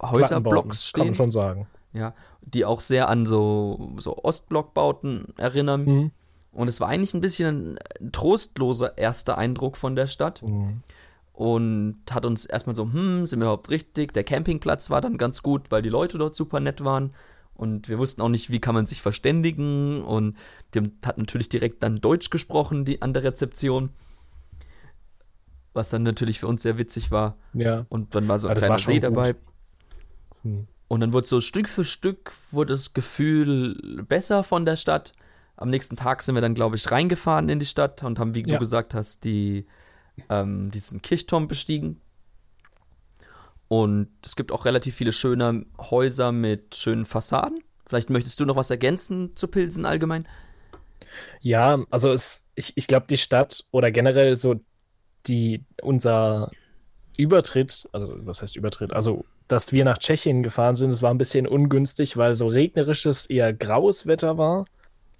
Häuserblocks 0.02 0.88
stehen. 0.88 1.00
Kann 1.00 1.08
man 1.08 1.16
schon 1.16 1.32
sagen. 1.32 1.68
Ja, 1.94 2.14
die 2.42 2.66
auch 2.66 2.80
sehr 2.80 3.10
an 3.10 3.26
so, 3.26 3.94
so 3.98 4.18
Ostblockbauten 4.24 5.38
erinnern. 5.38 5.86
Mhm. 5.86 6.12
Und 6.52 6.68
es 6.68 6.82
war 6.82 6.90
eigentlich 6.90 7.14
ein 7.14 7.22
bisschen 7.22 7.80
ein 8.00 8.12
trostloser 8.12 8.98
erster 8.98 9.38
Eindruck 9.38 9.78
von 9.78 9.96
der 9.96 10.08
Stadt. 10.08 10.42
Mhm. 10.44 10.84
Und 11.34 12.02
hat 12.12 12.26
uns 12.26 12.46
erstmal 12.46 12.76
so, 12.76 12.84
hm, 12.84 13.26
sind 13.26 13.40
wir 13.40 13.46
überhaupt 13.46 13.70
richtig? 13.70 14.14
Der 14.14 14.24
Campingplatz 14.24 14.90
war 14.90 15.02
dann 15.02 15.18
ganz 15.18 15.42
gut, 15.42 15.72
weil 15.72 15.82
die 15.82 15.90
Leute 15.90 16.18
dort 16.18 16.36
super 16.36 16.60
nett 16.60 16.84
waren. 16.84 17.12
Und 17.54 17.90
wir 17.90 17.98
wussten 17.98 18.22
auch 18.22 18.30
nicht, 18.30 18.52
wie 18.52 18.60
kann 18.60 18.76
man 18.76 18.86
sich 18.86 19.02
verständigen. 19.02 20.04
Und 20.04 20.36
die 20.74 20.82
hat 21.06 21.18
natürlich 21.18 21.50
direkt 21.50 21.84
dann 21.84 22.02
Deutsch 22.02 22.30
gesprochen 22.30 22.86
die, 22.86 23.02
an 23.02 23.14
der 23.14 23.24
Rezeption. 23.24 23.90
Was 25.74 25.90
dann 25.90 26.04
natürlich 26.04 26.40
für 26.40 26.48
uns 26.48 26.64
sehr 26.64 26.78
witzig 26.78 27.12
war. 27.12 27.38
Ja. 27.54 27.86
Und 27.88 28.14
dann 28.14 28.28
war 28.28 28.38
so 28.40 28.50
ein 28.50 28.58
kleiner 28.58 28.80
See 28.80 29.00
dabei. 29.00 29.36
Hm. 30.44 30.68
Und 30.92 31.00
dann 31.00 31.14
wurde 31.14 31.26
so 31.26 31.40
Stück 31.40 31.70
für 31.70 31.86
Stück 31.86 32.34
wurde 32.52 32.74
das 32.74 32.94
Gefühl 32.94 34.04
besser 34.10 34.44
von 34.44 34.66
der 34.66 34.76
Stadt. 34.76 35.14
Am 35.56 35.70
nächsten 35.70 35.96
Tag 35.96 36.22
sind 36.22 36.36
wir 36.36 36.42
dann, 36.42 36.54
glaube 36.54 36.76
ich, 36.76 36.92
reingefahren 36.92 37.48
in 37.48 37.60
die 37.60 37.66
Stadt 37.66 38.04
und 38.04 38.20
haben, 38.20 38.36
wie 38.36 38.42
ja. 38.42 38.56
du 38.56 38.60
gesagt 38.60 38.94
hast, 38.94 39.24
die, 39.24 39.68
ähm, 40.30 40.70
diesen 40.70 41.02
Kirchturm 41.02 41.48
bestiegen. 41.48 42.02
Und 43.70 44.10
es 44.26 44.36
gibt 44.36 44.52
auch 44.52 44.66
relativ 44.66 44.94
viele 44.94 45.14
schöne 45.14 45.66
Häuser 45.78 46.34
mit 46.34 46.76
schönen 46.76 47.06
Fassaden. 47.06 47.60
Vielleicht 47.88 48.10
möchtest 48.10 48.42
du 48.42 48.46
noch 48.46 48.58
was 48.58 48.70
ergänzen 48.70 49.34
zu 49.38 49.48
Pilsen 49.48 49.86
allgemein? 49.86 50.28
Ja, 51.40 51.86
also 51.90 52.12
es, 52.12 52.48
ich, 52.56 52.74
ich 52.76 52.88
glaube, 52.88 53.06
die 53.10 53.18
Stadt 53.18 53.64
oder 53.72 53.92
generell 53.92 54.36
so 54.36 54.60
die, 55.26 55.64
unser 55.82 56.52
Übertritt, 57.18 57.88
also 57.94 58.14
was 58.26 58.42
heißt 58.42 58.58
Übertritt? 58.58 58.92
Also, 58.92 59.24
dass 59.52 59.74
wir 59.74 59.86
nach 59.86 59.98
Tschechien 59.98 60.44
gefahren 60.44 60.76
sind, 60.76 60.92
es 60.92 61.02
war 61.02 61.14
ein 61.14 61.18
bisschen 61.18 61.48
ungünstig, 61.48 62.18
weil 62.18 62.34
so 62.34 62.48
regnerisches, 62.48 63.26
eher 63.26 63.54
graues 63.54 64.08
Wetter 64.08 64.38
war. 64.38 64.66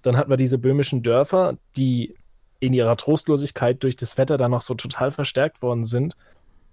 Dann 0.02 0.18
hatten 0.18 0.30
wir 0.30 0.38
diese 0.38 0.58
böhmischen 0.58 1.04
Dörfer, 1.04 1.58
die 1.76 2.16
in 2.60 2.74
ihrer 2.74 2.96
Trostlosigkeit 2.96 3.82
durch 3.84 3.96
das 3.96 4.18
Wetter 4.18 4.38
dann 4.38 4.52
noch 4.52 4.62
so 4.62 4.76
total 4.76 5.12
verstärkt 5.12 5.62
worden 5.62 5.84
sind, 5.84 6.16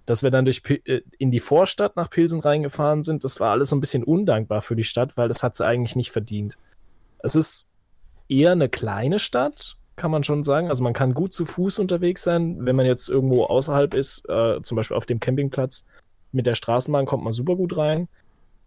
dass 0.07 0.23
wir 0.23 0.31
dann 0.31 0.45
durch 0.45 0.63
äh, 0.85 1.01
in 1.19 1.31
die 1.31 1.41
Vorstadt 1.41 1.97
nach 1.97 2.11
Pilsen 2.11 2.41
reingefahren 2.41 3.03
sind. 3.03 3.25
Das 3.25 3.41
war 3.41 3.51
alles 3.53 3.71
so 3.71 3.77
ein 3.77 3.81
bisschen 3.81 4.05
undankbar 4.05 4.63
für 4.63 4.77
die 4.77 4.85
Stadt, 4.85 5.17
weil 5.17 5.29
das 5.29 5.43
hat 5.43 5.57
sie 5.57 5.67
eigentlich 5.67 5.97
nicht 5.97 6.11
verdient. 6.11 6.57
Es 7.19 7.35
ist 7.35 7.71
eher 8.29 8.53
eine 8.53 8.69
kleine 8.69 9.19
Stadt, 9.19 9.77
kann 9.97 10.11
man 10.11 10.25
schon 10.25 10.45
sagen. 10.45 10.69
Also 10.69 10.83
man 10.85 10.93
kann 10.93 11.15
gut 11.15 11.33
zu 11.33 11.45
Fuß 11.45 11.79
unterwegs 11.79 12.23
sein, 12.23 12.65
wenn 12.65 12.77
man 12.77 12.87
jetzt 12.87 13.09
irgendwo 13.09 13.45
außerhalb 13.45 13.95
ist, 13.95 14.29
äh, 14.29 14.61
zum 14.63 14.77
Beispiel 14.77 14.97
auf 14.97 15.07
dem 15.07 15.21
Campingplatz. 15.21 15.87
Mit 16.33 16.47
der 16.47 16.55
Straßenbahn 16.55 17.07
kommt 17.07 17.25
man 17.25 17.33
super 17.33 17.57
gut 17.57 17.77
rein. 17.77 18.09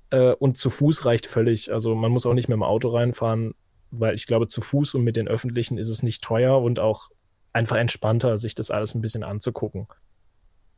Äh, 0.09 0.33
und 0.33 0.57
zu 0.57 0.69
Fuß 0.69 1.05
reicht 1.05 1.25
völlig. 1.25 1.71
Also 1.71 1.95
man 1.95 2.11
muss 2.11 2.25
auch 2.25 2.33
nicht 2.33 2.49
mit 2.49 2.55
dem 2.55 2.63
Auto 2.63 2.89
reinfahren 2.89 3.53
weil 3.91 4.15
ich 4.15 4.25
glaube, 4.25 4.47
zu 4.47 4.61
Fuß 4.61 4.95
und 4.95 5.03
mit 5.03 5.17
den 5.17 5.27
öffentlichen 5.27 5.77
ist 5.77 5.89
es 5.89 6.01
nicht 6.01 6.23
teuer 6.23 6.61
und 6.61 6.79
auch 6.79 7.09
einfach 7.53 7.75
entspannter, 7.75 8.37
sich 8.37 8.55
das 8.55 8.71
alles 8.71 8.95
ein 8.95 9.01
bisschen 9.01 9.23
anzugucken. 9.23 9.87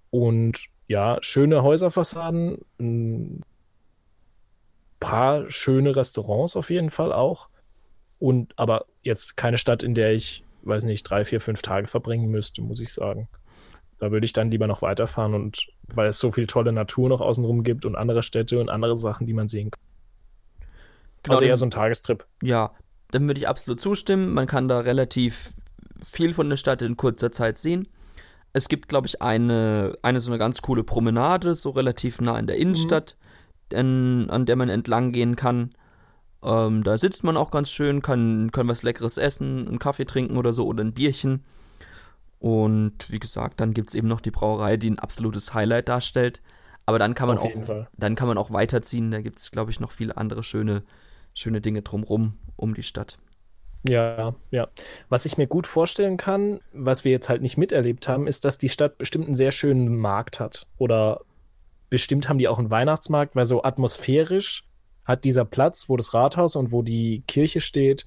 Und 0.09 0.65
ja, 0.87 1.17
schöne 1.21 1.63
Häuserfassaden, 1.63 2.59
ein 2.79 3.43
paar 4.99 5.49
schöne 5.49 5.95
Restaurants 5.95 6.55
auf 6.55 6.71
jeden 6.71 6.89
Fall 6.89 7.13
auch. 7.13 7.49
Und 8.19 8.57
aber 8.57 8.85
jetzt 9.03 9.37
keine 9.37 9.57
Stadt, 9.57 9.83
in 9.83 9.93
der 9.93 10.13
ich, 10.13 10.43
weiß 10.63 10.85
nicht, 10.85 11.03
drei, 11.03 11.25
vier, 11.25 11.39
fünf 11.39 11.61
Tage 11.61 11.87
verbringen 11.87 12.29
müsste, 12.29 12.61
muss 12.61 12.81
ich 12.81 12.91
sagen. 12.91 13.27
Da 14.03 14.11
würde 14.11 14.25
ich 14.25 14.33
dann 14.33 14.51
lieber 14.51 14.67
noch 14.67 14.81
weiterfahren 14.81 15.33
und 15.33 15.67
weil 15.87 16.09
es 16.09 16.19
so 16.19 16.29
viel 16.29 16.45
tolle 16.45 16.73
Natur 16.73 17.07
noch 17.07 17.21
außenrum 17.21 17.63
gibt 17.63 17.85
und 17.85 17.95
andere 17.95 18.21
Städte 18.21 18.59
und 18.59 18.67
andere 18.67 18.97
Sachen, 18.97 19.25
die 19.25 19.31
man 19.31 19.47
sehen 19.47 19.71
kann. 19.71 20.67
Genau, 21.23 21.37
also 21.37 21.47
eher 21.47 21.55
so 21.55 21.65
ein 21.65 21.71
Tagestrip. 21.71 22.25
Ja, 22.41 22.73
dann 23.11 23.29
würde 23.29 23.39
ich 23.39 23.47
absolut 23.47 23.79
zustimmen. 23.79 24.33
Man 24.33 24.45
kann 24.45 24.67
da 24.67 24.81
relativ 24.81 25.53
viel 26.03 26.33
von 26.33 26.49
der 26.49 26.57
Stadt 26.57 26.81
in 26.81 26.97
kurzer 26.97 27.31
Zeit 27.31 27.57
sehen. 27.57 27.87
Es 28.51 28.67
gibt, 28.67 28.89
glaube 28.89 29.07
ich, 29.07 29.21
eine, 29.21 29.93
eine 30.01 30.19
so 30.19 30.29
eine 30.29 30.37
ganz 30.37 30.61
coole 30.61 30.83
Promenade, 30.83 31.55
so 31.55 31.69
relativ 31.69 32.19
nah 32.19 32.37
in 32.37 32.47
der 32.47 32.57
Innenstadt, 32.57 33.15
mhm. 33.71 33.79
in, 33.79 34.29
an 34.31 34.45
der 34.45 34.57
man 34.57 34.67
entlang 34.67 35.13
gehen 35.13 35.37
kann. 35.37 35.69
Ähm, 36.43 36.83
da 36.83 36.97
sitzt 36.97 37.23
man 37.23 37.37
auch 37.37 37.51
ganz 37.51 37.71
schön, 37.71 38.01
kann, 38.01 38.51
kann 38.51 38.67
was 38.67 38.83
Leckeres 38.83 39.17
essen, 39.17 39.65
einen 39.65 39.79
Kaffee 39.79 40.03
trinken 40.03 40.35
oder 40.35 40.51
so 40.51 40.67
oder 40.67 40.83
ein 40.83 40.93
Bierchen. 40.93 41.45
Und 42.43 43.09
wie 43.09 43.19
gesagt, 43.19 43.61
dann 43.61 43.73
gibt 43.73 43.87
es 43.87 43.95
eben 43.95 44.09
noch 44.09 44.19
die 44.19 44.29
Brauerei, 44.29 44.75
die 44.75 44.89
ein 44.89 44.99
absolutes 44.99 45.53
Highlight 45.53 45.87
darstellt. 45.87 46.41
Aber 46.85 46.99
dann 46.99 47.15
kann 47.15 47.29
man 47.29 47.37
Auf 47.37 47.45
auch, 47.45 47.85
dann 47.95 48.15
kann 48.15 48.27
man 48.27 48.37
auch 48.37 48.51
weiterziehen. 48.51 49.11
Da 49.11 49.21
gibt 49.21 49.39
es, 49.39 49.49
glaube 49.49 49.71
ich, 49.71 49.79
noch 49.79 49.91
viele 49.91 50.17
andere 50.17 50.43
schöne, 50.43 50.83
schöne 51.33 51.61
Dinge 51.61 51.83
drumrum 51.83 52.33
um 52.57 52.73
die 52.73 52.83
Stadt. 52.83 53.17
Ja, 53.87 54.35
ja. 54.51 54.67
Was 55.07 55.25
ich 55.25 55.37
mir 55.37 55.47
gut 55.47 55.67
vorstellen 55.67 56.17
kann, 56.17 56.59
was 56.73 57.05
wir 57.05 57.13
jetzt 57.13 57.29
halt 57.29 57.41
nicht 57.41 57.55
miterlebt 57.55 58.09
haben, 58.09 58.27
ist, 58.27 58.43
dass 58.43 58.57
die 58.57 58.67
Stadt 58.67 58.97
bestimmt 58.97 59.27
einen 59.27 59.35
sehr 59.35 59.53
schönen 59.53 59.95
Markt 59.95 60.41
hat. 60.41 60.67
Oder 60.77 61.21
bestimmt 61.89 62.27
haben 62.27 62.39
die 62.39 62.49
auch 62.49 62.59
einen 62.59 62.71
Weihnachtsmarkt, 62.71 63.37
weil 63.37 63.45
so 63.45 63.63
atmosphärisch 63.63 64.65
hat 65.05 65.23
dieser 65.23 65.45
Platz, 65.45 65.87
wo 65.87 65.95
das 65.95 66.13
Rathaus 66.13 66.57
und 66.57 66.73
wo 66.73 66.81
die 66.81 67.23
Kirche 67.25 67.61
steht, 67.61 68.03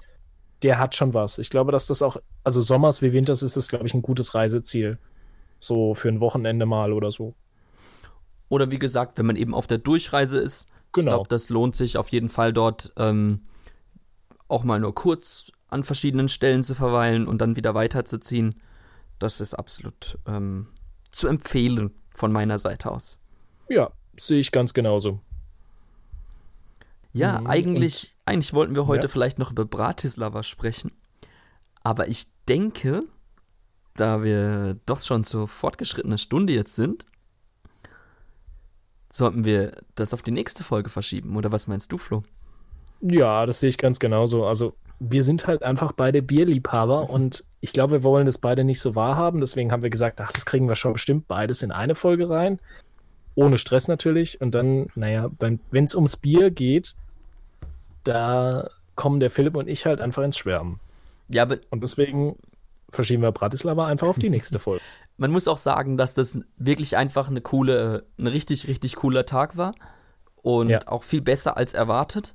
der 0.63 0.79
hat 0.79 0.95
schon 0.95 1.13
was. 1.13 1.37
Ich 1.37 1.49
glaube, 1.49 1.71
dass 1.71 1.87
das 1.87 2.01
auch, 2.01 2.17
also 2.43 2.61
Sommers 2.61 3.01
wie 3.01 3.13
Winters 3.13 3.41
ist 3.41 3.57
das, 3.57 3.67
glaube 3.67 3.85
ich, 3.87 3.93
ein 3.93 4.01
gutes 4.01 4.33
Reiseziel. 4.35 4.97
So 5.59 5.95
für 5.95 6.09
ein 6.09 6.19
Wochenende 6.19 6.65
mal 6.65 6.93
oder 6.93 7.11
so. 7.11 7.33
Oder 8.49 8.71
wie 8.71 8.79
gesagt, 8.79 9.17
wenn 9.17 9.25
man 9.25 9.35
eben 9.35 9.53
auf 9.53 9.67
der 9.67 9.77
Durchreise 9.77 10.39
ist, 10.39 10.69
Genau. 10.93 11.11
ich 11.11 11.15
glaube, 11.15 11.29
das 11.29 11.49
lohnt 11.49 11.75
sich 11.75 11.97
auf 11.97 12.09
jeden 12.09 12.29
Fall 12.29 12.53
dort 12.53 12.93
ähm, 12.97 13.41
auch 14.47 14.63
mal 14.63 14.79
nur 14.79 14.95
kurz 14.95 15.51
an 15.67 15.83
verschiedenen 15.83 16.29
Stellen 16.29 16.63
zu 16.63 16.75
verweilen 16.75 17.27
und 17.27 17.39
dann 17.39 17.55
wieder 17.55 17.75
weiterzuziehen. 17.75 18.55
Das 19.19 19.41
ist 19.41 19.53
absolut 19.53 20.17
ähm, 20.25 20.67
zu 21.11 21.27
empfehlen 21.27 21.91
von 22.13 22.31
meiner 22.31 22.57
Seite 22.57 22.91
aus. 22.91 23.19
Ja, 23.67 23.91
sehe 24.17 24.39
ich 24.39 24.51
ganz 24.51 24.73
genauso. 24.73 25.19
Ja, 27.17 27.39
Mhm, 27.41 27.47
eigentlich, 27.47 28.15
eigentlich 28.25 28.53
wollten 28.53 28.75
wir 28.75 28.87
heute 28.87 29.07
Ja. 29.07 29.11
vielleicht 29.11 29.39
noch 29.39 29.51
über 29.51 29.65
Bratislava 29.65 30.43
sprechen. 30.43 30.91
Aber 31.83 32.07
ich 32.07 32.25
denke, 32.47 33.01
da 33.95 34.23
wir 34.23 34.77
doch 34.85 34.99
schon 34.99 35.23
zur 35.23 35.47
fortgeschrittenen 35.47 36.17
Stunde 36.17 36.53
jetzt 36.53 36.75
sind, 36.75 37.05
sollten 39.09 39.45
wir 39.45 39.71
das 39.95 40.13
auf 40.13 40.21
die 40.21 40.31
nächste 40.31 40.63
Folge 40.63 40.89
verschieben. 40.89 41.35
Oder 41.35 41.51
was 41.51 41.67
meinst 41.67 41.91
du, 41.91 41.97
Flo? 41.97 42.23
Ja, 43.01 43.45
das 43.45 43.59
sehe 43.59 43.69
ich 43.69 43.77
ganz 43.77 43.99
genauso. 43.99 44.45
Also, 44.45 44.73
wir 44.99 45.21
sind 45.21 45.45
halt 45.45 45.61
einfach 45.63 45.91
beide 45.91 46.21
Bierliebhaber 46.23 47.09
und 47.09 47.43
ich 47.59 47.71
glaube, 47.73 47.93
wir 47.93 48.03
wollen 48.03 48.25
das 48.25 48.39
beide 48.39 48.63
nicht 48.63 48.79
so 48.81 48.95
wahrhaben. 48.95 49.39
Deswegen 49.39 49.71
haben 49.71 49.83
wir 49.83 49.89
gesagt, 49.91 50.19
ach, 50.21 50.31
das 50.31 50.45
kriegen 50.45 50.67
wir 50.67 50.75
schon 50.75 50.93
bestimmt 50.93 51.27
beides 51.27 51.61
in 51.61 51.71
eine 51.71 51.95
Folge 51.95 52.29
rein. 52.29 52.59
Ohne 53.35 53.59
Stress 53.59 53.87
natürlich. 53.87 54.41
Und 54.41 54.55
dann, 54.55 54.87
naja, 54.95 55.29
wenn 55.39 55.59
es 55.71 55.93
ums 55.95 56.17
Bier 56.17 56.49
geht, 56.49 56.95
da 58.07 58.69
kommen 58.95 59.19
der 59.19 59.29
Philipp 59.29 59.55
und 59.55 59.67
ich 59.67 59.85
halt 59.85 60.01
einfach 60.01 60.23
ins 60.23 60.37
Schwärmen. 60.37 60.79
Ja, 61.29 61.43
aber 61.43 61.57
Und 61.69 61.81
deswegen 61.83 62.37
verschieben 62.89 63.21
wir 63.21 63.31
Bratislava 63.31 63.85
einfach 63.85 64.07
auf 64.07 64.17
die 64.17 64.29
nächste 64.29 64.59
Folge. 64.59 64.81
man 65.17 65.31
muss 65.31 65.47
auch 65.47 65.57
sagen, 65.57 65.97
dass 65.97 66.13
das 66.13 66.39
wirklich 66.57 66.95
einfach 66.97 67.29
eine 67.29 67.41
coole, 67.41 68.05
ein 68.17 68.27
richtig, 68.27 68.67
richtig 68.67 68.95
cooler 68.95 69.25
Tag 69.25 69.57
war. 69.57 69.73
Und 70.41 70.69
Ja. 70.69 70.79
auch 70.85 71.03
viel 71.03 71.21
besser 71.21 71.57
als 71.57 71.73
erwartet. 71.73 72.33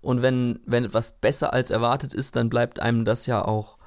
Und 0.00 0.22
wenn, 0.22 0.60
wenn 0.64 0.84
etwas 0.84 1.18
besser 1.18 1.52
als 1.52 1.70
erwartet 1.72 2.12
ist, 2.14 2.36
dann 2.36 2.48
bleibt 2.48 2.78
einem 2.78 3.04
das 3.04 3.26
ja 3.26 3.44
auch 3.44 3.78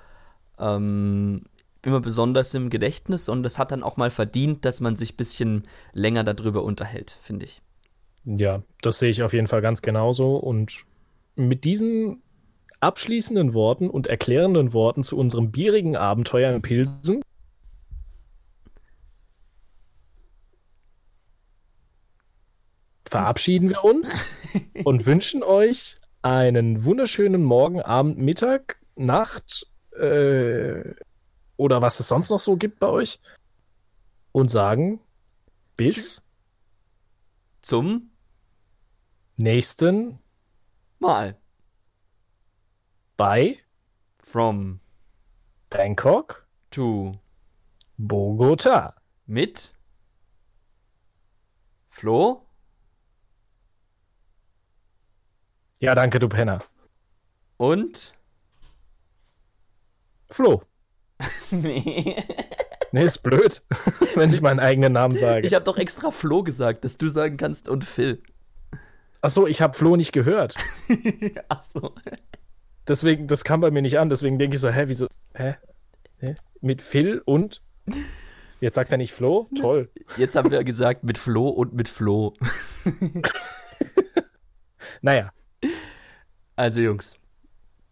ähm, 0.59 1.43
immer 1.83 2.01
besonders 2.01 2.53
im 2.53 2.69
Gedächtnis. 2.69 3.29
Und 3.29 3.45
es 3.45 3.57
hat 3.57 3.71
dann 3.71 3.81
auch 3.83 3.95
mal 3.95 4.11
verdient, 4.11 4.65
dass 4.65 4.81
man 4.81 4.95
sich 4.97 5.13
ein 5.13 5.17
bisschen 5.17 5.63
länger 5.93 6.23
darüber 6.25 6.63
unterhält, 6.63 7.17
finde 7.21 7.45
ich. 7.45 7.61
Ja, 8.25 8.61
das 8.81 8.99
sehe 8.99 9.09
ich 9.09 9.23
auf 9.23 9.33
jeden 9.33 9.47
Fall 9.47 9.61
ganz 9.61 9.81
genauso. 9.81 10.35
Und 10.35 10.83
mit 11.35 11.65
diesen 11.65 12.21
abschließenden 12.79 13.53
Worten 13.53 13.89
und 13.89 14.07
erklärenden 14.07 14.73
Worten 14.73 15.03
zu 15.03 15.17
unserem 15.17 15.51
bierigen 15.51 15.95
Abenteuer 15.95 16.53
in 16.53 16.61
Pilsen. 16.61 17.21
Verabschieden 23.05 23.69
wir 23.69 23.83
uns 23.83 24.25
und 24.83 25.05
wünschen 25.05 25.43
euch 25.43 25.97
einen 26.21 26.85
wunderschönen 26.85 27.43
Morgen, 27.43 27.81
Abend, 27.81 28.17
Mittag, 28.17 28.79
Nacht 28.95 29.67
äh, 29.97 30.93
oder 31.57 31.81
was 31.81 31.99
es 31.99 32.07
sonst 32.07 32.29
noch 32.29 32.39
so 32.39 32.55
gibt 32.55 32.79
bei 32.79 32.87
euch. 32.87 33.19
Und 34.31 34.49
sagen 34.49 35.01
bis 35.75 36.23
Zum 37.61 38.11
nächsten 39.35 40.20
Mal. 41.01 41.35
bei 43.17 43.57
From 44.19 44.79
Bangkok, 45.71 46.47
to 46.69 47.13
Bogota. 47.97 48.93
mit 49.25 49.73
Flo 51.89 52.45
Ja, 55.79 55.95
danke, 55.95 56.19
du 56.19 56.29
Penner. 56.29 56.63
und 57.57 58.13
Flo. 60.29 60.61
nee. 61.51 62.15
Nee, 62.91 63.03
ist 63.05 63.23
blöd, 63.23 63.63
wenn 64.15 64.29
ich 64.29 64.41
meinen 64.41 64.59
eigenen 64.59 64.93
Namen 64.93 65.15
sage. 65.15 65.47
Ich 65.47 65.55
habe 65.55 65.65
doch 65.65 65.77
extra 65.79 66.11
Flo 66.11 66.43
gesagt, 66.43 66.85
dass 66.85 66.99
du 66.99 67.07
sagen 67.07 67.37
kannst 67.37 67.69
und 67.69 67.85
Phil. 67.85 68.21
Achso, 69.21 69.45
ich 69.47 69.62
habe 69.62 69.73
Flo 69.77 69.95
nicht 69.95 70.12
gehört. 70.13 70.55
Ach 71.49 71.62
so. 71.63 71.93
Deswegen, 72.88 73.27
das 73.27 73.43
kam 73.43 73.62
bei 73.62 73.69
mir 73.71 73.81
nicht 73.81 73.99
an. 73.99 74.10
Deswegen 74.10 74.39
denke 74.39 74.55
ich 74.55 74.62
so, 74.62 74.69
hä, 74.69 74.86
wieso? 74.88 75.07
Hä? 75.34 75.55
hä? 76.17 76.36
Mit 76.62 76.81
Phil 76.81 77.21
und? 77.25 77.62
Jetzt 78.60 78.75
sagt 78.75 78.91
er 78.91 78.97
nicht 78.97 79.13
Flo? 79.13 79.47
Toll. 79.60 79.89
Jetzt 80.17 80.36
haben 80.36 80.51
wir 80.51 80.63
gesagt 80.63 81.03
mit 81.03 81.17
Flo 81.17 81.49
und 81.49 81.73
mit 81.73 81.88
Flo. 81.89 82.34
Naja, 85.03 85.31
Also 86.55 86.81
Jungs, 86.81 87.15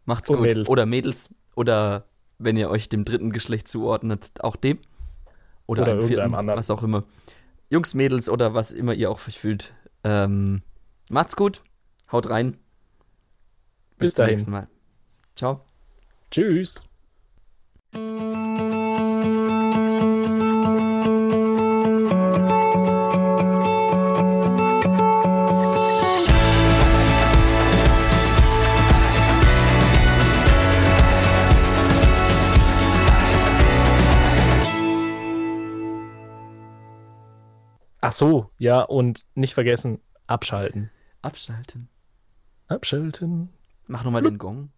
macht's 0.05 0.29
Und 0.29 0.37
gut. 0.37 0.47
Mädels. 0.47 0.69
Oder 0.69 0.85
Mädels. 0.85 1.35
Oder 1.55 2.05
wenn 2.37 2.55
ihr 2.55 2.69
euch 2.69 2.87
dem 2.87 3.03
dritten 3.03 3.31
Geschlecht 3.31 3.67
zuordnet, 3.67 4.43
auch 4.43 4.55
dem. 4.55 4.77
Oder, 5.65 5.83
Oder 5.83 5.91
einem 5.93 6.01
vierten, 6.03 6.35
anderen. 6.35 6.59
was 6.59 6.69
auch 6.69 6.83
immer. 6.83 7.03
Jungs, 7.69 7.93
Mädels 7.95 8.29
oder 8.29 8.53
was 8.53 8.71
immer 8.71 8.93
ihr 8.93 9.09
auch 9.09 9.19
euch 9.27 9.39
fühlt. 9.39 9.73
Ähm, 10.03 10.61
macht's 11.09 11.35
gut. 11.35 11.61
Haut 12.11 12.29
rein. 12.29 12.57
Bis 13.97 14.15
zum 14.15 14.23
dahin. 14.23 14.35
nächsten 14.35 14.51
Mal. 14.51 14.67
Ciao. 15.35 15.65
tschüss. 16.31 16.83
Ach 38.01 38.13
so, 38.13 38.49
ja, 38.57 38.81
und 38.81 39.25
nicht 39.35 39.53
vergessen, 39.53 40.01
abschalten. 40.25 40.89
Abschalten. 41.21 41.89
Abschalten. 42.67 43.49
Mach 43.87 44.03
nochmal 44.03 44.21
den 44.21 44.37
Gong. 44.37 44.69